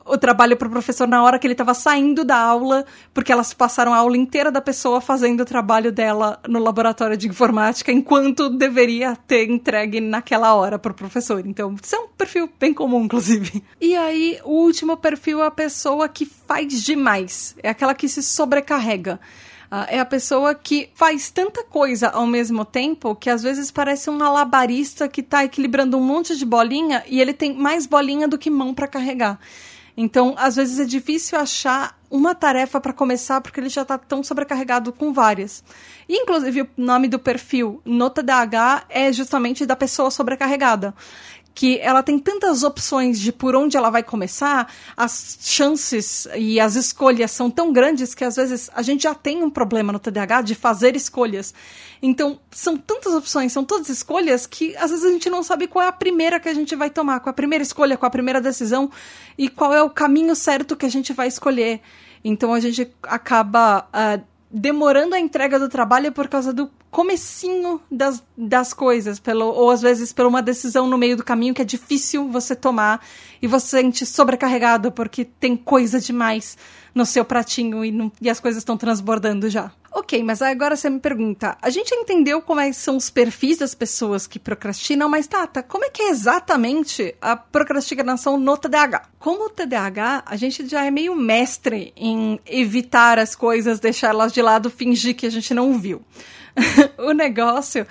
[0.05, 3.55] o trabalho para o professor na hora que ele estava saindo da aula, porque elas
[3.55, 8.51] passaram a aula inteira da pessoa fazendo o trabalho dela no laboratório de informática, enquanto
[8.51, 11.45] deveria ter entregue naquela hora para o professor.
[11.47, 13.65] Então, isso é um perfil bem comum, inclusive.
[13.81, 18.23] E aí, o último perfil é a pessoa que faz demais, é aquela que se
[18.23, 19.19] sobrecarrega.
[19.65, 24.09] Uh, é a pessoa que faz tanta coisa ao mesmo tempo que às vezes parece
[24.09, 28.39] um alabarista que está equilibrando um monte de bolinha e ele tem mais bolinha do
[28.39, 29.41] que mão para carregar.
[29.97, 34.23] Então, às vezes é difícil achar uma tarefa para começar porque ele já está tão
[34.23, 35.63] sobrecarregado com várias.
[36.09, 40.95] E, inclusive, o nome do perfil no TDAH é justamente da pessoa sobrecarregada
[41.55, 46.75] que ela tem tantas opções de por onde ela vai começar, as chances e as
[46.75, 50.43] escolhas são tão grandes que às vezes a gente já tem um problema no TDAH
[50.43, 51.55] de fazer escolhas.
[52.03, 55.85] Então, são tantas opções, são todas escolhas que às vezes a gente não sabe qual
[55.85, 58.11] é a primeira que a gente vai tomar, qual é a primeira escolha, qual é
[58.11, 58.91] a primeira decisão
[59.39, 61.81] e qual é o caminho certo que a gente vai escolher.
[62.25, 68.23] Então, a gente acaba uh, demorando a entrega do trabalho por causa do comecinho das,
[68.39, 71.65] das coisas, pelo, ou às vezes por uma decisão no meio do caminho que é
[71.65, 73.05] difícil você tomar
[73.43, 76.57] e você sente sobrecarregado porque tem coisa demais
[76.95, 79.73] no seu pratinho e, não, e as coisas estão transbordando já.
[79.97, 83.75] Ok, mas agora você me pergunta: a gente entendeu como é são os perfis das
[83.75, 89.09] pessoas que procrastinam, mas Tata, como é que é exatamente a procrastinação no TDAH?
[89.19, 94.43] Como o TDAH, a gente já é meio mestre em evitar as coisas, deixá-las de
[94.43, 96.03] lado, fingir que a gente não viu.
[96.99, 97.87] o negócio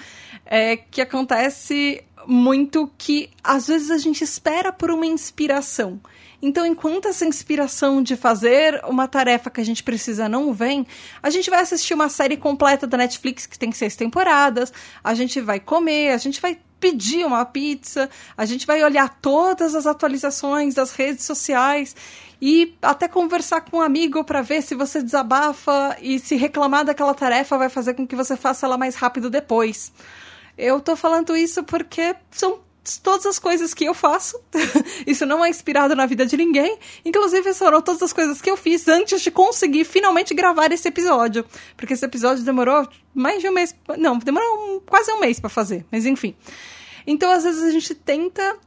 [0.46, 6.00] é que acontece muito que às vezes a gente espera por uma inspiração.
[6.46, 10.86] Então, enquanto essa inspiração de fazer uma tarefa que a gente precisa não vem,
[11.22, 15.40] a gente vai assistir uma série completa da Netflix que tem seis temporadas, a gente
[15.40, 20.74] vai comer, a gente vai pedir uma pizza, a gente vai olhar todas as atualizações
[20.74, 21.96] das redes sociais
[22.42, 27.14] e até conversar com um amigo para ver se você desabafa e se reclamar daquela
[27.14, 29.94] tarefa vai fazer com que você faça ela mais rápido depois.
[30.58, 32.60] Eu tô falando isso porque são
[33.02, 34.40] todas as coisas que eu faço.
[35.08, 36.78] Isso não é inspirado na vida de ninguém.
[37.06, 41.46] Inclusive, foram todas as coisas que eu fiz antes de conseguir finalmente gravar esse episódio.
[41.78, 43.76] Porque esse episódio demorou mais de um mês.
[43.98, 45.86] Não, demorou um, quase um mês para fazer.
[45.92, 46.36] Mas enfim.
[47.08, 48.58] Então, às vezes, a gente tenta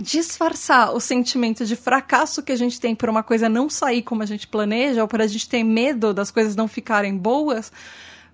[0.00, 4.22] disfarçar o sentimento de fracasso que a gente tem por uma coisa não sair como
[4.22, 7.70] a gente planeja, ou por a gente ter medo das coisas não ficarem boas,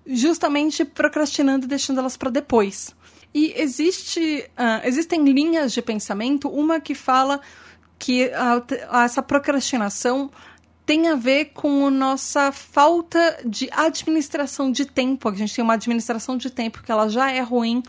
[0.05, 2.95] justamente procrastinando e deixando elas para depois.
[3.33, 7.39] E existe, uh, existem linhas de pensamento, uma que fala
[7.99, 10.31] que a, essa procrastinação
[10.85, 15.27] tem a ver com a nossa falta de administração de tempo.
[15.27, 17.83] A gente tem uma administração de tempo que ela já é ruim.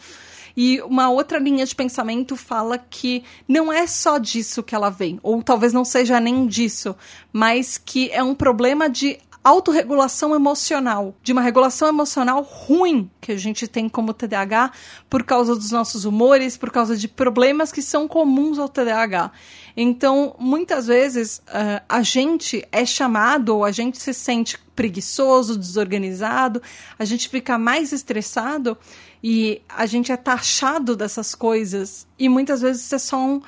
[0.56, 5.20] E uma outra linha de pensamento fala que não é só disso que ela vem,
[5.22, 6.96] ou talvez não seja nem disso,
[7.32, 13.36] mas que é um problema de autorregulação emocional, de uma regulação emocional ruim que a
[13.36, 14.72] gente tem como TDAH
[15.08, 19.30] por causa dos nossos humores, por causa de problemas que são comuns ao TDAH.
[19.76, 26.60] Então, muitas vezes, uh, a gente é chamado ou a gente se sente preguiçoso, desorganizado,
[26.98, 28.76] a gente fica mais estressado
[29.22, 32.06] e a gente é taxado dessas coisas.
[32.18, 33.40] E muitas vezes isso é só um,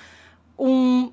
[0.58, 1.12] um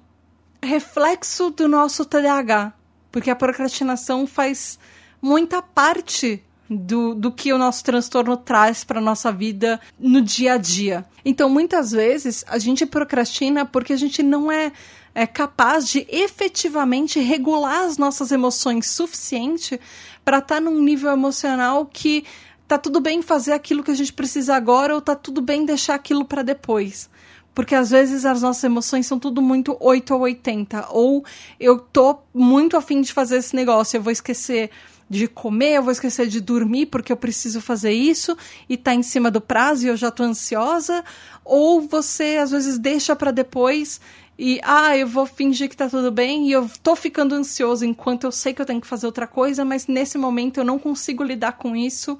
[0.62, 2.77] reflexo do nosso TDAH
[3.18, 4.78] porque a procrastinação faz
[5.20, 10.58] muita parte do, do que o nosso transtorno traz para nossa vida no dia a
[10.58, 11.04] dia.
[11.26, 14.72] Então, muitas vezes, a gente procrastina porque a gente não é,
[15.16, 19.82] é capaz de efetivamente regular as nossas emoções suficiente
[20.24, 22.24] para estar tá num nível emocional que
[22.68, 25.96] tá tudo bem fazer aquilo que a gente precisa agora ou tá tudo bem deixar
[25.96, 27.10] aquilo para depois.
[27.58, 30.90] Porque às vezes as nossas emoções são tudo muito 8 ou 80.
[30.92, 31.26] Ou
[31.60, 34.70] eu tô muito afim de fazer esse negócio, eu vou esquecer
[35.10, 38.38] de comer, eu vou esquecer de dormir porque eu preciso fazer isso
[38.70, 41.04] e tá em cima do prazo e eu já tô ansiosa,
[41.44, 44.00] ou você às vezes deixa para depois
[44.38, 48.26] e ah, eu vou fingir que tá tudo bem e eu tô ficando ansioso enquanto
[48.26, 51.24] eu sei que eu tenho que fazer outra coisa, mas nesse momento eu não consigo
[51.24, 52.20] lidar com isso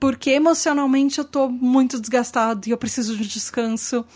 [0.00, 4.06] porque emocionalmente eu tô muito desgastado e eu preciso de descanso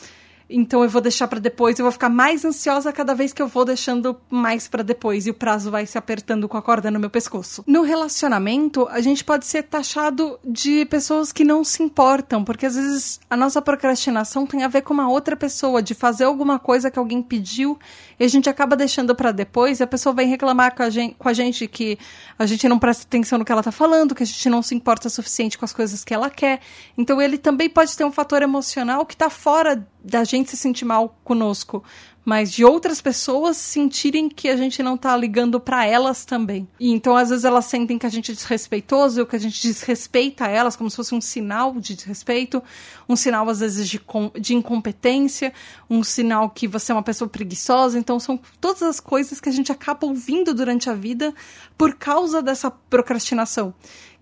[0.49, 3.49] então eu vou deixar para depois, eu vou ficar mais ansiosa cada vez que eu
[3.49, 6.99] vou deixando mais para depois e o prazo vai se apertando com a corda no
[6.99, 7.63] meu pescoço.
[7.67, 12.77] No relacionamento, a gente pode ser taxado de pessoas que não se importam, porque às
[12.77, 16.91] vezes a nossa procrastinação tem a ver com uma outra pessoa, de fazer alguma coisa
[16.91, 17.79] que alguém pediu
[18.19, 21.15] e a gente acaba deixando para depois, e a pessoa vem reclamar com a, gente,
[21.17, 21.99] com a gente que
[22.39, 24.75] a gente não presta atenção no que ela tá falando, que a gente não se
[24.75, 26.61] importa o suficiente com as coisas que ela quer.
[26.97, 30.85] Então ele também pode ter um fator emocional que tá fora da gente se sentir
[30.85, 31.83] mal conosco,
[32.29, 36.69] mas de outras pessoas sentirem que a gente não tá ligando para elas também.
[36.79, 39.63] E então às vezes elas sentem que a gente é desrespeitoso, ou que a gente
[39.63, 42.63] desrespeita elas como se fosse um sinal de desrespeito,
[43.09, 43.99] um sinal às vezes de,
[44.39, 45.55] de incompetência,
[45.89, 47.99] um sinal que você é uma pessoa preguiçosa.
[47.99, 51.33] Então são todas as coisas que a gente acaba ouvindo durante a vida
[51.79, 53.73] por causa dessa procrastinação.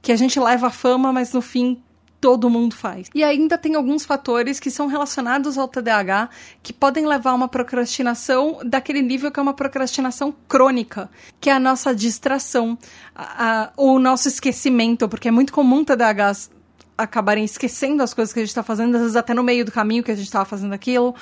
[0.01, 1.83] Que a gente leva a fama, mas no fim
[2.21, 3.09] todo mundo faz.
[3.15, 6.31] E ainda tem alguns fatores que são relacionados ao TDAH
[6.63, 11.11] que podem levar a uma procrastinação daquele nível que é uma procrastinação crônica,
[11.41, 12.79] que é a nossa distração,
[13.15, 16.51] a, a, o nosso esquecimento, porque é muito comum TDAHs
[16.97, 19.73] acabarem esquecendo as coisas que a gente está fazendo, às vezes até no meio do
[19.73, 21.15] caminho que a gente estava fazendo aquilo.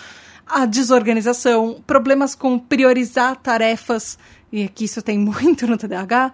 [0.47, 4.19] A desorganização, problemas com priorizar tarefas,
[4.55, 6.33] e aqui isso tem muito no TDAH,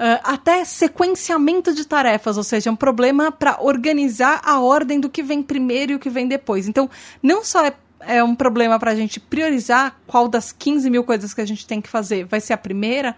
[0.00, 5.22] Uh, até sequenciamento de tarefas, ou seja, um problema para organizar a ordem do que
[5.22, 6.66] vem primeiro e o que vem depois.
[6.66, 6.88] Então,
[7.22, 11.34] não só é é um problema para a gente priorizar qual das 15 mil coisas
[11.34, 13.14] que a gente tem que fazer vai ser a primeira,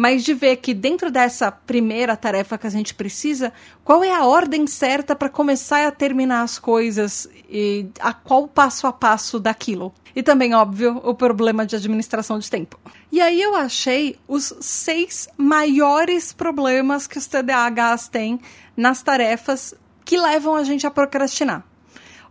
[0.00, 3.52] mas de ver que dentro dessa primeira tarefa que a gente precisa,
[3.84, 8.86] qual é a ordem certa para começar a terminar as coisas e a qual passo
[8.86, 9.92] a passo daquilo.
[10.16, 12.80] E também, óbvio, o problema de administração de tempo.
[13.12, 18.40] E aí eu achei os seis maiores problemas que os TDAHs têm
[18.74, 21.62] nas tarefas que levam a gente a procrastinar.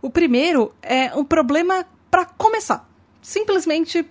[0.02, 2.90] O primeiro é um problema para começar.
[3.22, 4.04] Simplesmente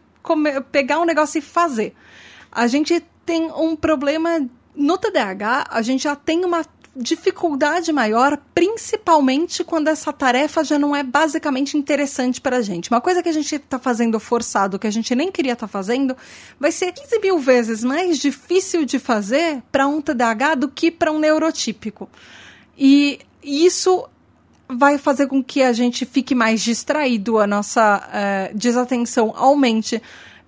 [0.72, 1.94] pegar um negócio e fazer.
[2.52, 9.64] A gente tem um problema no TDAH, a gente já tem uma dificuldade maior, principalmente
[9.64, 12.90] quando essa tarefa já não é basicamente interessante para a gente.
[12.90, 15.72] Uma coisa que a gente está fazendo forçado, que a gente nem queria estar tá
[15.72, 16.16] fazendo,
[16.60, 21.12] vai ser 15 mil vezes mais difícil de fazer para um TDAH do que para
[21.12, 22.10] um neurotípico.
[22.78, 24.08] E isso
[24.68, 30.02] vai fazer com que a gente fique mais distraído, a nossa uh, desatenção aumente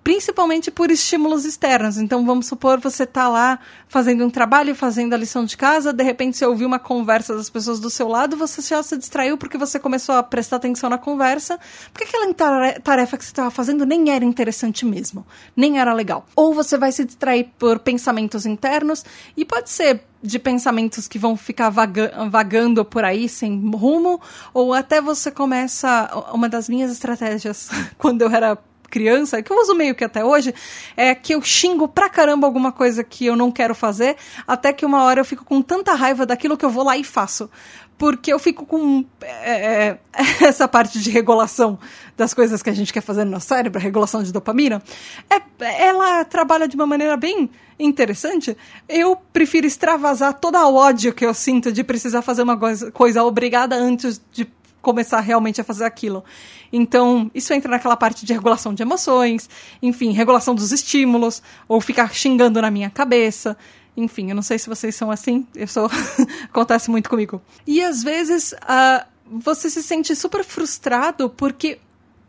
[0.03, 1.97] principalmente por estímulos externos.
[1.97, 6.03] Então, vamos supor você tá lá fazendo um trabalho, fazendo a lição de casa, de
[6.03, 9.57] repente você ouviu uma conversa das pessoas do seu lado, você já se distraiu porque
[9.57, 11.59] você começou a prestar atenção na conversa,
[11.93, 12.33] porque aquela
[12.79, 15.25] tarefa que você estava fazendo nem era interessante mesmo,
[15.55, 16.25] nem era legal.
[16.35, 19.03] Ou você vai se distrair por pensamentos internos,
[19.35, 24.21] e pode ser de pensamentos que vão ficar vaga vagando por aí sem rumo,
[24.53, 26.09] ou até você começa.
[26.33, 28.57] Uma das minhas estratégias quando eu era
[28.91, 30.53] criança, que eu uso meio que até hoje,
[30.95, 34.85] é que eu xingo pra caramba alguma coisa que eu não quero fazer, até que
[34.85, 37.49] uma hora eu fico com tanta raiva daquilo que eu vou lá e faço.
[37.97, 39.99] Porque eu fico com é, é
[40.45, 41.79] essa parte de regulação
[42.17, 44.81] das coisas que a gente quer fazer no nosso cérebro, a regulação de dopamina,
[45.29, 45.41] é,
[45.83, 48.57] ela trabalha de uma maneira bem interessante.
[48.89, 53.23] Eu prefiro extravasar toda a ódio que eu sinto de precisar fazer uma coisa, coisa
[53.23, 54.45] obrigada antes de
[54.81, 56.23] começar realmente a fazer aquilo.
[56.71, 59.49] Então, isso entra naquela parte de regulação de emoções,
[59.81, 63.57] enfim, regulação dos estímulos, ou ficar xingando na minha cabeça.
[63.95, 65.89] Enfim, eu não sei se vocês são assim, eu sou.
[66.45, 67.41] acontece muito comigo.
[67.67, 71.79] E às vezes uh, você se sente super frustrado porque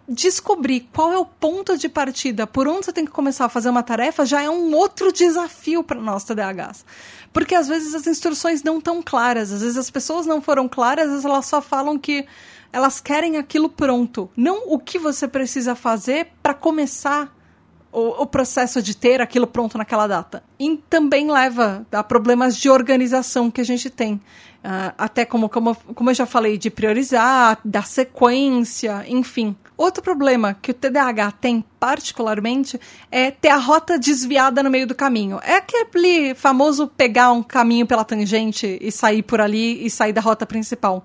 [0.09, 3.71] descobrir qual é o ponto de partida, por onde você tem que começar a fazer
[3.71, 6.85] uma tarefa, já é um outro desafio para nós TDAHs.
[7.33, 11.07] Porque às vezes as instruções não estão claras, às vezes as pessoas não foram claras,
[11.07, 12.27] às vezes elas só falam que
[12.73, 17.35] elas querem aquilo pronto, não o que você precisa fazer para começar
[17.93, 20.43] o, o, processo de ter aquilo pronto naquela data.
[20.59, 24.15] E também leva a problemas de organização que a gente tem.
[24.15, 29.55] Uh, até como, como, como eu já falei, de priorizar, da sequência, enfim.
[29.83, 32.81] Outro problema que o TDAH tem particularmente
[33.11, 35.41] é ter a rota desviada no meio do caminho.
[35.43, 40.21] É aquele famoso pegar um caminho pela tangente e sair por ali e sair da
[40.21, 41.05] rota principal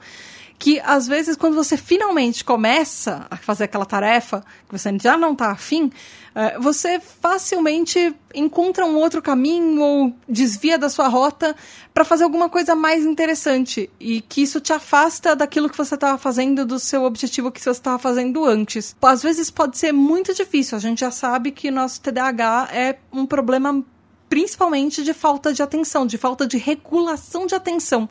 [0.59, 5.33] que às vezes quando você finalmente começa a fazer aquela tarefa que você já não
[5.33, 5.91] está afim,
[6.33, 11.55] é, você facilmente encontra um outro caminho ou desvia da sua rota
[11.93, 16.17] para fazer alguma coisa mais interessante e que isso te afasta daquilo que você estava
[16.17, 18.95] fazendo, do seu objetivo que você estava fazendo antes.
[19.01, 23.25] Às vezes pode ser muito difícil, a gente já sabe que nosso TDAH é um
[23.25, 23.83] problema
[24.29, 28.09] principalmente de falta de atenção, de falta de regulação de atenção.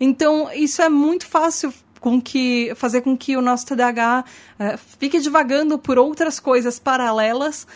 [0.00, 4.24] Então, isso é muito fácil com que fazer com que o nosso TDAH
[4.58, 7.66] é, fique divagando por outras coisas paralelas,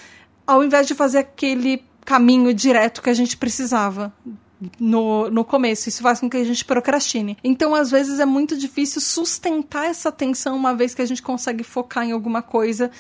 [0.47, 4.12] ao invés de fazer aquele caminho direto que a gente precisava
[4.79, 5.89] no, no começo.
[5.89, 7.37] Isso faz com que a gente procrastine.
[7.43, 11.64] Então, às vezes, é muito difícil sustentar essa atenção uma vez que a gente consegue
[11.64, 12.91] focar em alguma coisa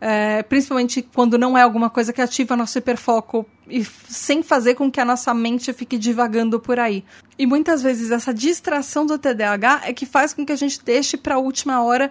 [0.00, 4.90] é, principalmente quando não é alguma coisa que ativa nosso hiperfoco e sem fazer com
[4.90, 7.04] que a nossa mente fique divagando por aí.
[7.38, 11.16] E muitas vezes essa distração do TDAH é que faz com que a gente deixe
[11.16, 12.10] para a última hora,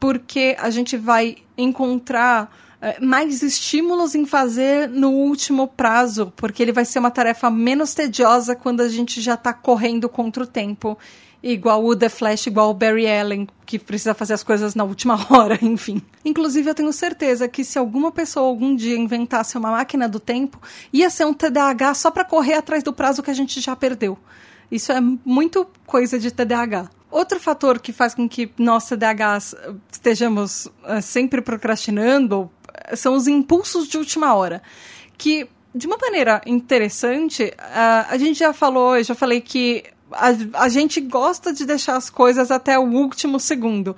[0.00, 6.72] porque a gente vai encontrar é, mais estímulos em fazer no último prazo, porque ele
[6.72, 10.98] vai ser uma tarefa menos tediosa quando a gente já está correndo contra o tempo
[11.42, 15.18] igual o The Flash, igual o Barry Allen, que precisa fazer as coisas na última
[15.30, 16.02] hora, enfim.
[16.24, 20.60] Inclusive, eu tenho certeza que se alguma pessoa algum dia inventasse uma máquina do tempo,
[20.92, 24.18] ia ser um TDAH só para correr atrás do prazo que a gente já perdeu.
[24.70, 26.90] Isso é muito coisa de TDAH.
[27.10, 29.54] Outro fator que faz com que nós TDAHs
[29.90, 32.50] estejamos uh, sempre procrastinando
[32.94, 34.62] são os impulsos de última hora.
[35.16, 40.68] Que, de uma maneira interessante, a gente já falou, eu já falei que a, a
[40.68, 43.96] gente gosta de deixar as coisas até o último segundo.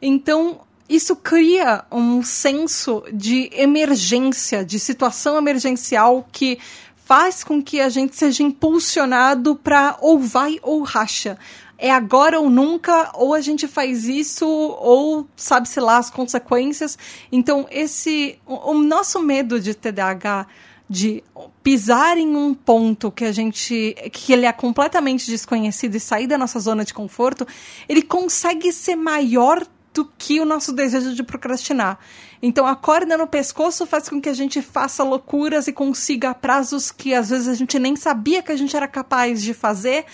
[0.00, 6.58] Então, isso cria um senso de emergência, de situação emergencial que
[7.04, 11.38] faz com que a gente seja impulsionado para ou vai ou racha.
[11.78, 16.98] é agora ou nunca, ou a gente faz isso, ou sabe-se lá as consequências.
[17.32, 18.38] Então, esse.
[18.46, 20.46] O, o nosso medo de TDAH
[20.90, 21.22] de
[21.62, 26.36] pisar em um ponto que a gente que ele é completamente desconhecido e sair da
[26.36, 27.46] nossa zona de conforto,
[27.88, 29.64] ele consegue ser maior
[29.94, 31.96] do que o nosso desejo de procrastinar.
[32.42, 36.90] Então a corda no pescoço faz com que a gente faça loucuras e consiga prazos
[36.90, 40.04] que às vezes a gente nem sabia que a gente era capaz de fazer.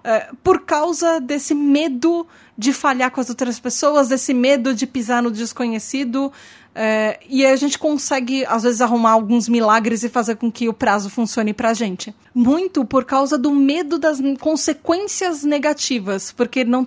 [0.00, 5.22] Uh, por causa desse medo de falhar com as outras pessoas, desse medo de pisar
[5.22, 6.32] no desconhecido,
[6.74, 10.72] é, e a gente consegue, às vezes, arrumar alguns milagres e fazer com que o
[10.72, 12.14] prazo funcione pra gente.
[12.34, 16.86] Muito por causa do medo das consequências negativas, porque não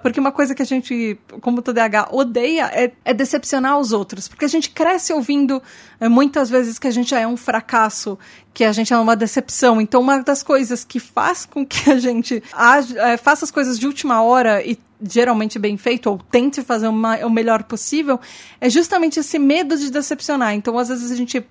[0.00, 4.28] porque uma coisa que a gente, como TDAH, odeia é, é, decepcionar os outros.
[4.28, 5.62] Porque a gente cresce ouvindo
[5.98, 8.18] é, muitas vezes que a gente é um fracasso,
[8.54, 9.80] que a gente é uma decepção.
[9.80, 13.78] Então, uma das coisas que faz com que a gente age, é, faça as coisas
[13.78, 18.20] de última hora e geralmente bem feito, ou tente fazer uma, o melhor possível,
[18.60, 20.54] é justamente esse medo de decepcionar.
[20.54, 21.44] Então, às vezes, a gente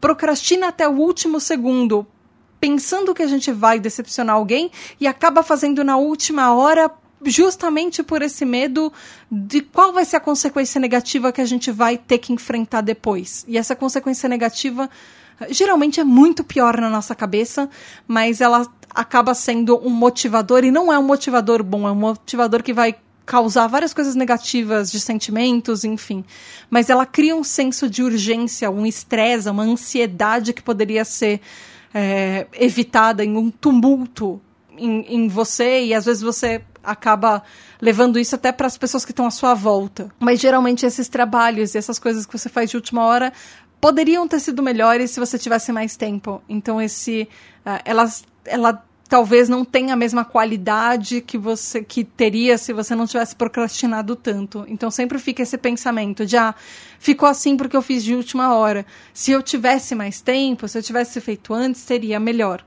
[0.00, 2.06] procrastina até o último segundo,
[2.60, 4.70] pensando que a gente vai decepcionar alguém
[5.00, 6.90] e acaba fazendo na última hora
[7.24, 8.92] justamente por esse medo
[9.30, 13.44] de qual vai ser a consequência negativa que a gente vai ter que enfrentar depois.
[13.46, 14.90] E essa consequência negativa
[15.50, 17.68] geralmente é muito pior na nossa cabeça,
[18.06, 22.62] mas ela acaba sendo um motivador e não é um motivador bom, é um motivador
[22.62, 26.24] que vai causar várias coisas negativas de sentimentos, enfim.
[26.68, 31.40] Mas ela cria um senso de urgência, um estresse, uma ansiedade que poderia ser
[31.94, 34.40] é, evitada em um tumulto
[34.76, 37.42] em, em você e às vezes você acaba
[37.80, 40.10] levando isso até para as pessoas que estão à sua volta.
[40.18, 43.32] Mas geralmente esses trabalhos e essas coisas que você faz de última hora
[43.82, 46.40] poderiam ter sido melhores se você tivesse mais tempo.
[46.48, 47.28] Então esse,
[47.66, 48.08] uh, ela,
[48.44, 53.34] ela talvez não tenha a mesma qualidade que você que teria se você não tivesse
[53.34, 54.64] procrastinado tanto.
[54.68, 56.54] Então sempre fica esse pensamento de ah,
[57.00, 58.86] ficou assim porque eu fiz de última hora.
[59.12, 62.64] Se eu tivesse mais tempo, se eu tivesse feito antes, seria melhor.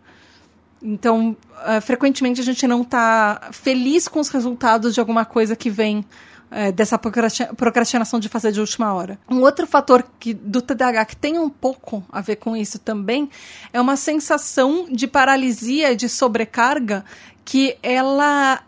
[0.83, 1.35] Então,
[1.65, 6.05] uh, frequentemente a gente não está feliz com os resultados de alguma coisa que vem
[6.51, 9.19] é, dessa procrastinação de fazer de última hora.
[9.29, 13.29] Um outro fator que, do TDAH que tem um pouco a ver com isso também
[13.73, 17.03] é uma sensação de paralisia, de sobrecarga,
[17.43, 18.61] que ela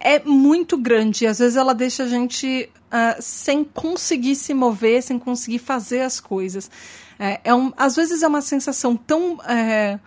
[0.00, 1.26] é muito grande.
[1.26, 6.20] Às vezes ela deixa a gente uh, sem conseguir se mover, sem conseguir fazer as
[6.20, 6.70] coisas.
[7.18, 9.38] É, é um, às vezes é uma sensação tão.
[9.44, 9.98] É,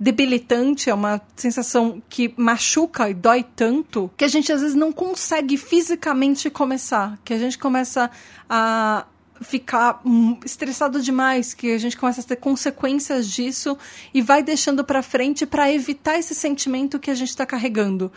[0.00, 4.90] debilitante, é uma sensação que machuca e dói tanto que a gente às vezes não
[4.90, 8.10] consegue fisicamente começar, que a gente começa
[8.48, 9.04] a
[9.40, 10.02] ficar
[10.44, 13.76] estressado demais, que a gente começa a ter consequências disso
[14.12, 18.12] e vai deixando para frente para evitar esse sentimento que a gente está carregando.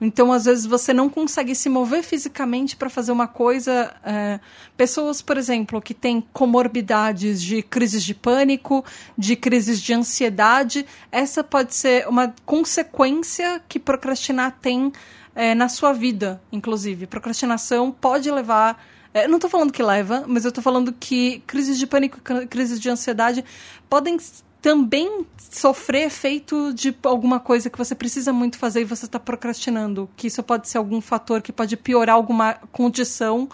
[0.00, 3.92] Então, às vezes, você não consegue se mover fisicamente para fazer uma coisa.
[4.04, 4.38] É,
[4.76, 8.84] pessoas, por exemplo, que têm comorbidades de crises de pânico,
[9.16, 14.92] de crises de ansiedade, essa pode ser uma consequência que procrastinar tem
[15.34, 17.06] é, na sua vida, inclusive.
[17.06, 18.80] Procrastinação pode levar.
[19.18, 22.78] É, não estou falando que leva, mas eu estou falando que crises de pânico crises
[22.78, 23.44] de ansiedade
[23.88, 24.16] podem
[24.60, 30.08] também sofrer efeito de alguma coisa que você precisa muito fazer e você está procrastinando.
[30.16, 33.48] Que isso pode ser algum fator que pode piorar alguma condição,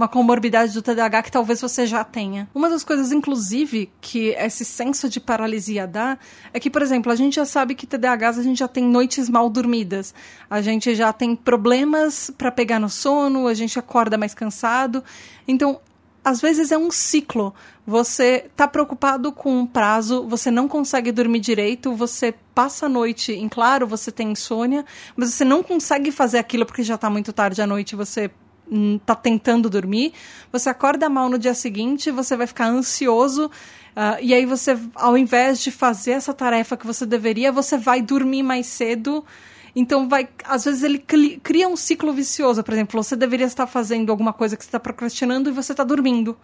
[0.00, 2.48] uma comorbidade do TDAH que talvez você já tenha.
[2.54, 6.16] Uma das coisas, inclusive, que esse senso de paralisia dá
[6.54, 9.28] é que, por exemplo, a gente já sabe que TDAHs a gente já tem noites
[9.28, 10.14] mal dormidas,
[10.48, 15.04] a gente já tem problemas para pegar no sono, a gente acorda mais cansado.
[15.46, 15.78] Então,
[16.24, 17.54] às vezes é um ciclo.
[17.86, 23.32] Você está preocupado com um prazo, você não consegue dormir direito, você passa a noite
[23.32, 24.82] em claro, você tem insônia,
[25.14, 28.30] mas você não consegue fazer aquilo porque já está muito tarde à noite, você
[28.96, 30.12] está tentando dormir,
[30.52, 35.16] você acorda mal no dia seguinte, você vai ficar ansioso, uh, e aí você, ao
[35.16, 39.24] invés de fazer essa tarefa que você deveria, você vai dormir mais cedo
[39.74, 42.62] então vai, às vezes ele cria um ciclo vicioso.
[42.62, 45.84] Por exemplo, você deveria estar fazendo alguma coisa que você está procrastinando e você está
[45.84, 46.36] dormindo.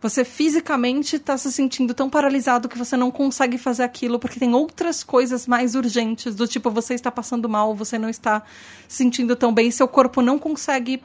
[0.00, 4.52] Você fisicamente está se sentindo tão paralisado que você não consegue fazer aquilo porque tem
[4.52, 8.42] outras coisas mais urgentes, do tipo você está passando mal, você não está
[8.88, 11.00] se sentindo tão bem, seu corpo não consegue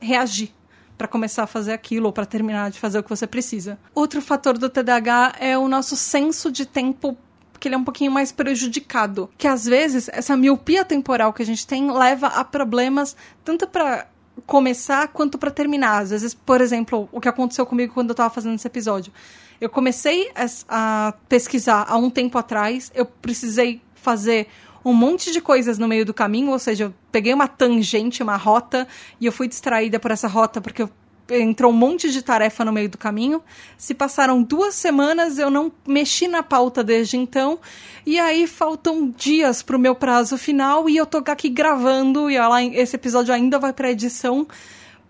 [0.00, 0.52] reagir
[0.96, 3.78] para começar a fazer aquilo ou para terminar de fazer o que você precisa.
[3.94, 7.16] Outro fator do TDAH é o nosso senso de tempo
[7.58, 9.30] que ele é um pouquinho mais prejudicado.
[9.38, 14.06] Que às vezes essa miopia temporal que a gente tem leva a problemas tanto para
[14.46, 16.02] começar quanto para terminar.
[16.02, 19.12] Às vezes, por exemplo, o que aconteceu comigo quando eu estava fazendo esse episódio.
[19.60, 20.30] Eu comecei
[20.68, 24.48] a pesquisar há um tempo atrás, eu precisei fazer
[24.84, 28.36] um monte de coisas no meio do caminho, ou seja, eu peguei uma tangente, uma
[28.36, 28.86] rota,
[29.20, 30.90] e eu fui distraída por essa rota porque eu
[31.30, 33.42] entrou um monte de tarefa no meio do caminho.
[33.76, 37.58] Se passaram duas semanas, eu não mexi na pauta desde então.
[38.04, 42.38] E aí faltam dias para o meu prazo final e eu tô aqui gravando e
[42.38, 44.46] lá esse episódio ainda vai para edição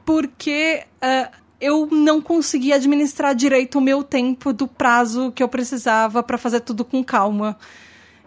[0.05, 6.23] porque uh, eu não consegui administrar direito o meu tempo do prazo que eu precisava
[6.23, 7.57] para fazer tudo com calma.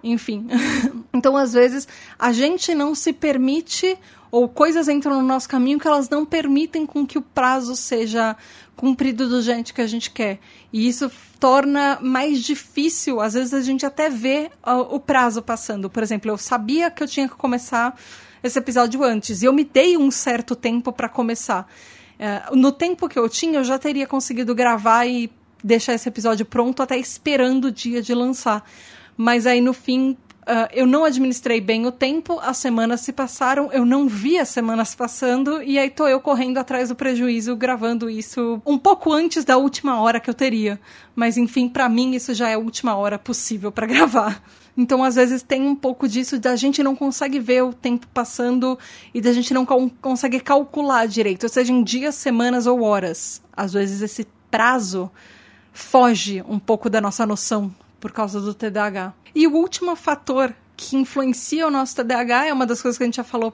[0.03, 0.47] Enfim.
[1.13, 1.87] então, às vezes,
[2.19, 3.97] a gente não se permite
[4.29, 8.35] ou coisas entram no nosso caminho que elas não permitem com que o prazo seja
[8.75, 10.39] cumprido do jeito que a gente quer.
[10.73, 15.89] E isso torna mais difícil, às vezes a gente até vê uh, o prazo passando.
[15.89, 17.95] Por exemplo, eu sabia que eu tinha que começar
[18.41, 21.71] esse episódio antes e eu me dei um certo tempo para começar.
[22.19, 25.29] Uh, no tempo que eu tinha, eu já teria conseguido gravar e
[25.63, 28.67] deixar esse episódio pronto até esperando o dia de lançar.
[29.15, 33.71] Mas aí no fim Uh, eu não administrei bem o tempo, as semanas se passaram,
[33.71, 38.09] eu não vi as semanas passando, e aí tô eu correndo atrás do prejuízo, gravando
[38.09, 40.77] isso um pouco antes da última hora que eu teria.
[41.15, 44.43] Mas enfim, para mim isso já é a última hora possível para gravar.
[44.75, 48.77] Então, às vezes, tem um pouco disso da gente não consegue ver o tempo passando
[49.13, 53.41] e da gente não consegue calcular direito, ou seja, em dias, semanas ou horas.
[53.55, 55.11] Às vezes, esse prazo
[55.71, 57.73] foge um pouco da nossa noção
[58.03, 59.13] por causa do TDAH.
[59.33, 63.07] E o último fator que influencia o nosso TDAH é uma das coisas que a
[63.07, 63.53] gente já falou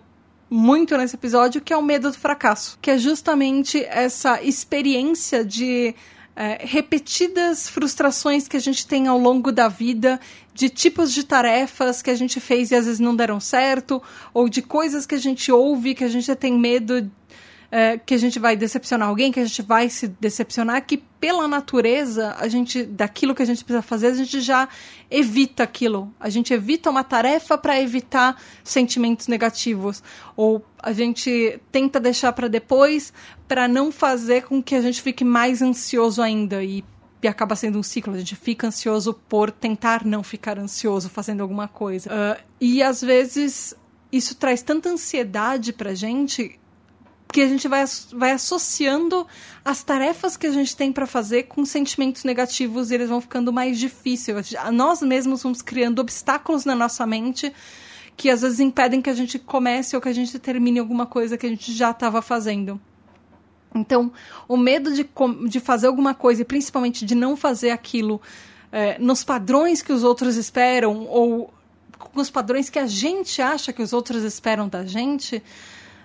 [0.50, 5.94] muito nesse episódio, que é o medo do fracasso, que é justamente essa experiência de
[6.36, 10.20] é, repetidas frustrações que a gente tem ao longo da vida,
[10.52, 14.02] de tipos de tarefas que a gente fez e às vezes não deram certo,
[14.34, 17.08] ou de coisas que a gente ouve que a gente tem medo
[17.72, 21.48] é, que a gente vai decepcionar alguém, que a gente vai se decepcionar, que pela
[21.48, 24.68] natureza, a gente, daquilo que a gente precisa fazer, a gente já
[25.10, 26.14] evita aquilo.
[26.20, 30.02] A gente evita uma tarefa para evitar sentimentos negativos.
[30.36, 33.14] Ou a gente tenta deixar para depois
[33.48, 36.64] para não fazer com que a gente fique mais ansioso ainda.
[36.64, 36.84] E
[37.22, 38.14] e acaba sendo um ciclo.
[38.14, 42.10] A gente fica ansioso por tentar não ficar ansioso fazendo alguma coisa.
[42.10, 43.76] Uh, e às vezes
[44.12, 46.58] isso traz tanta ansiedade pra gente
[47.32, 49.26] que a gente vai, vai associando
[49.64, 53.54] as tarefas que a gente tem para fazer com sentimentos negativos e eles vão ficando
[53.54, 54.54] mais difíceis.
[54.74, 57.54] Nós mesmos vamos criando obstáculos na nossa mente
[58.18, 61.38] que às vezes impedem que a gente comece ou que a gente termine alguma coisa
[61.38, 62.82] que a gente já estava fazendo.
[63.74, 64.12] Então,
[64.48, 65.08] o medo de,
[65.48, 68.20] de fazer alguma coisa e principalmente de não fazer aquilo
[68.72, 71.54] é, nos padrões que os outros esperam ou
[71.98, 75.44] com os padrões que a gente acha que os outros esperam da gente,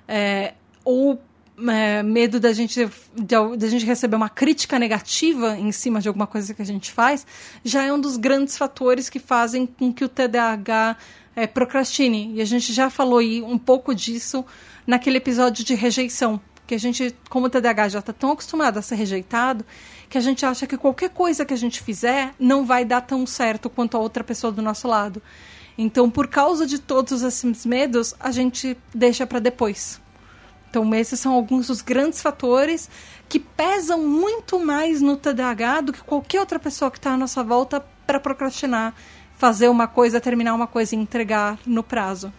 [0.07, 0.55] é,
[0.85, 1.21] ou
[1.69, 6.09] é, medo da gente, de, de, a gente receber uma crítica negativa em cima de
[6.09, 7.27] alguma coisa que a gente faz,
[7.65, 10.97] já é um dos grandes fatores que fazem com que o TDAH
[11.37, 12.33] é, procrastine.
[12.35, 14.45] E a gente já falou aí um pouco disso
[14.87, 16.41] naquele episódio de rejeição.
[16.67, 19.67] Que a gente, como o TDAH já está tão acostumado a ser rejeitado,
[20.09, 23.27] que a gente acha que qualquer coisa que a gente fizer não vai dar tão
[23.27, 25.23] certo quanto a outra pessoa do nosso lado.
[25.77, 30.01] Então, por causa de todos esses medos, a gente deixa para depois.
[30.75, 32.91] Então, esses são alguns dos grandes fatores
[33.29, 37.45] que pesam muito mais no TDAH do que qualquer outra pessoa que está à nossa
[37.45, 38.93] volta para procrastinar,
[39.39, 42.33] fazer uma coisa, terminar uma coisa e entregar no prazo.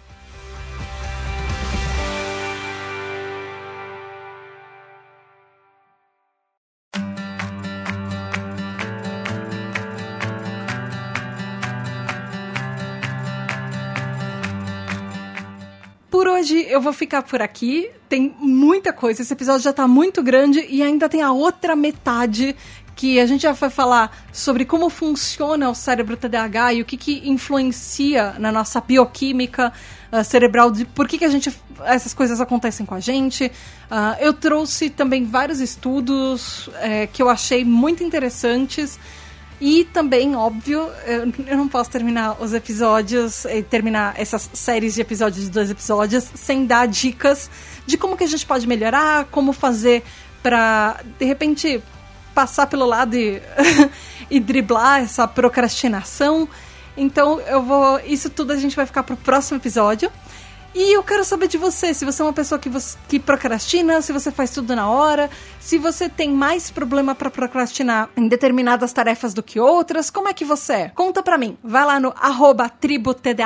[16.45, 17.89] Hoje eu vou ficar por aqui.
[18.07, 19.23] Tem muita coisa.
[19.23, 22.55] Esse episódio já tá muito grande e ainda tem a outra metade
[22.95, 26.97] que a gente já vai falar sobre como funciona o cérebro TDAH e o que,
[26.97, 29.73] que influencia na nossa bioquímica
[30.11, 31.51] uh, cerebral, de por que, que a gente
[31.83, 33.47] essas coisas acontecem com a gente.
[33.47, 36.71] Uh, eu trouxe também vários estudos uh,
[37.11, 38.99] que eu achei muito interessantes.
[39.59, 45.45] E também, óbvio, eu não posso terminar os episódios, eh, terminar essas séries de episódios
[45.45, 47.49] de dois episódios, sem dar dicas
[47.85, 50.03] de como que a gente pode melhorar, como fazer
[50.43, 51.81] para de repente,
[52.33, 53.41] passar pelo lado e,
[54.29, 56.47] e driblar essa procrastinação.
[56.97, 57.99] Então, eu vou.
[58.01, 60.11] Isso tudo a gente vai ficar pro próximo episódio.
[60.77, 64.01] E eu quero saber de você, se você é uma pessoa que, você, que procrastina,
[64.01, 68.91] se você faz tudo na hora, se você tem mais problema para procrastinar em determinadas
[68.91, 70.89] tarefas do que outras, como é que você é?
[70.89, 71.57] Conta pra mim.
[71.63, 73.39] Vai lá no arroba tributdh,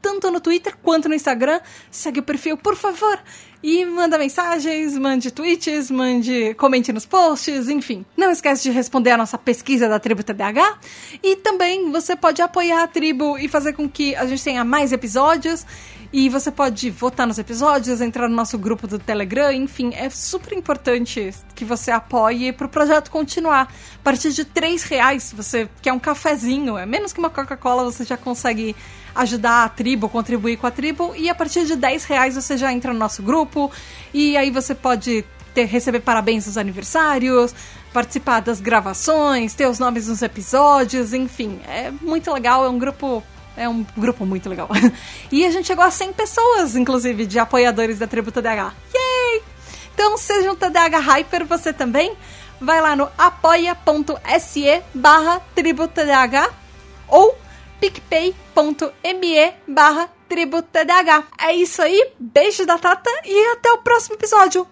[0.00, 1.60] tanto no Twitter quanto no Instagram.
[1.90, 3.18] Segue o perfil, por favor.
[3.62, 8.06] e manda mensagens, mande tweets, mande comente nos posts, enfim.
[8.16, 10.78] Não esquece de responder a nossa pesquisa da tribo TDAH
[11.22, 14.92] e também você pode apoiar a tribo e fazer com que a gente tenha mais
[14.92, 15.66] episódios
[16.12, 20.52] e você pode votar nos episódios, entrar no nosso grupo do Telegram, enfim, é super
[20.52, 23.72] importante que você apoie para o projeto continuar.
[23.94, 28.04] A partir de três reais, você quer um cafezinho, é menos que uma Coca-Cola, você
[28.04, 28.74] já consegue
[29.14, 32.72] ajudar a tribo, contribuir com a tribo, e a partir de 10 reais você já
[32.72, 33.70] entra no nosso grupo,
[34.12, 37.54] e aí você pode ter, receber parabéns nos aniversários,
[37.92, 43.22] participar das gravações, ter os nomes nos episódios, enfim, é muito legal, é um grupo
[43.60, 44.68] é um grupo muito legal.
[45.30, 48.72] e a gente chegou a 100 pessoas, inclusive, de apoiadores da tribo TDAH.
[48.94, 49.42] Yay!
[49.94, 52.16] Então, seja um TDAH Hyper você também.
[52.58, 55.88] Vai lá no apoia.se barra tribo
[57.08, 57.38] ou
[57.80, 60.64] picpay.me barra tribo.
[61.38, 64.66] É isso aí, beijo da Tata e até o próximo episódio.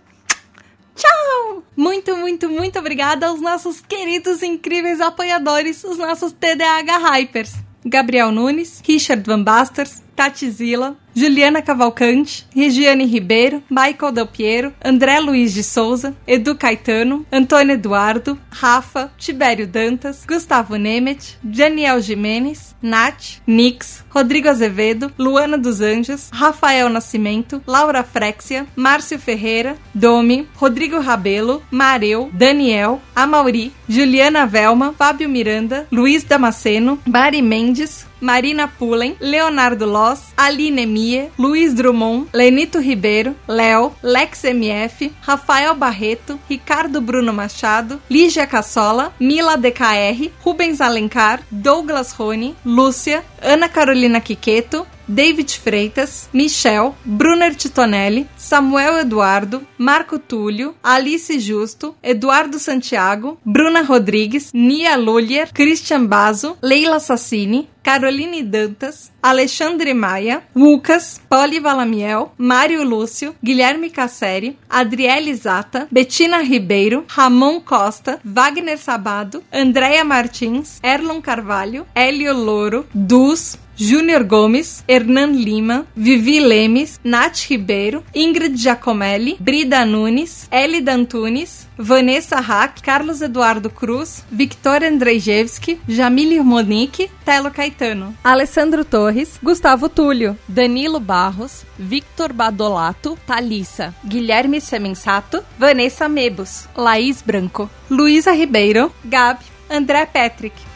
[0.94, 1.62] Tchau!
[1.76, 7.67] Muito, muito, muito obrigada aos nossos queridos e incríveis apoiadores, os nossos TDAH Hypers.
[7.88, 15.20] Gabriel Nunes, Richard Van Basters, Tati Zila, Juliana Cavalcante, Regiane Ribeiro, Michael Del Piero, André
[15.20, 23.40] Luiz de Souza, Edu Caetano, Antônio Eduardo, Rafa, Tibério Dantas, Gustavo Nemet, Daniel Jimenez, Nath,
[23.46, 31.62] Nix, Rodrigo Azevedo, Luana dos Anjos, Rafael Nascimento, Laura Frexia, Márcio Ferreira, Domi, Rodrigo Rabelo,
[31.70, 40.32] Mareu, Daniel, Amauri, Juliana Velma, Fábio Miranda, Luiz Damasceno, Mari Mendes, Marina Pullen, Leonardo Loss,
[40.36, 48.46] Aline Mie, Luiz Drummond, Lenito Ribeiro, Léo, Lex MF, Rafael Barreto, Ricardo Bruno Machado, Lígia
[48.46, 57.54] Cassola, Mila DKR, Rubens Alencar, Douglas Rony, Lúcia, Ana Carolina Quiqueto, David Freitas, Michel, Brunner
[57.54, 66.56] Titonelli, Samuel Eduardo, Marco Túlio, Alice Justo, Eduardo Santiago, Bruna Rodrigues, Nia Lulier, Christian Bazo,
[66.62, 75.88] Leila Sassini, Caroline Dantas, Alexandre Maia, Lucas, Poli Valamiel, Mário Lúcio, Guilherme Casseri, Adriele Zata,
[75.90, 84.82] Betina Ribeiro, Ramon Costa, Wagner Sabado, Andréia Martins, Erlon Carvalho, Hélio Louro, Dus, Júnior Gomes,
[84.88, 93.22] Hernan Lima, Vivi Lemes, Nath Ribeiro, Ingrid Giacomelli, Brida Nunes, Elida Antunes, Vanessa Hack, Carlos
[93.22, 102.32] Eduardo Cruz, Victor Andrzejewski, Jamile Monique, Telo Caetano, Alessandro Torres, Gustavo Túlio, Danilo Barros, Victor
[102.32, 110.67] Badolato, Thalissa, Guilherme Semensato, Vanessa Mebos, Laís Branco, Luísa Ribeiro, Gabi, André Patrick,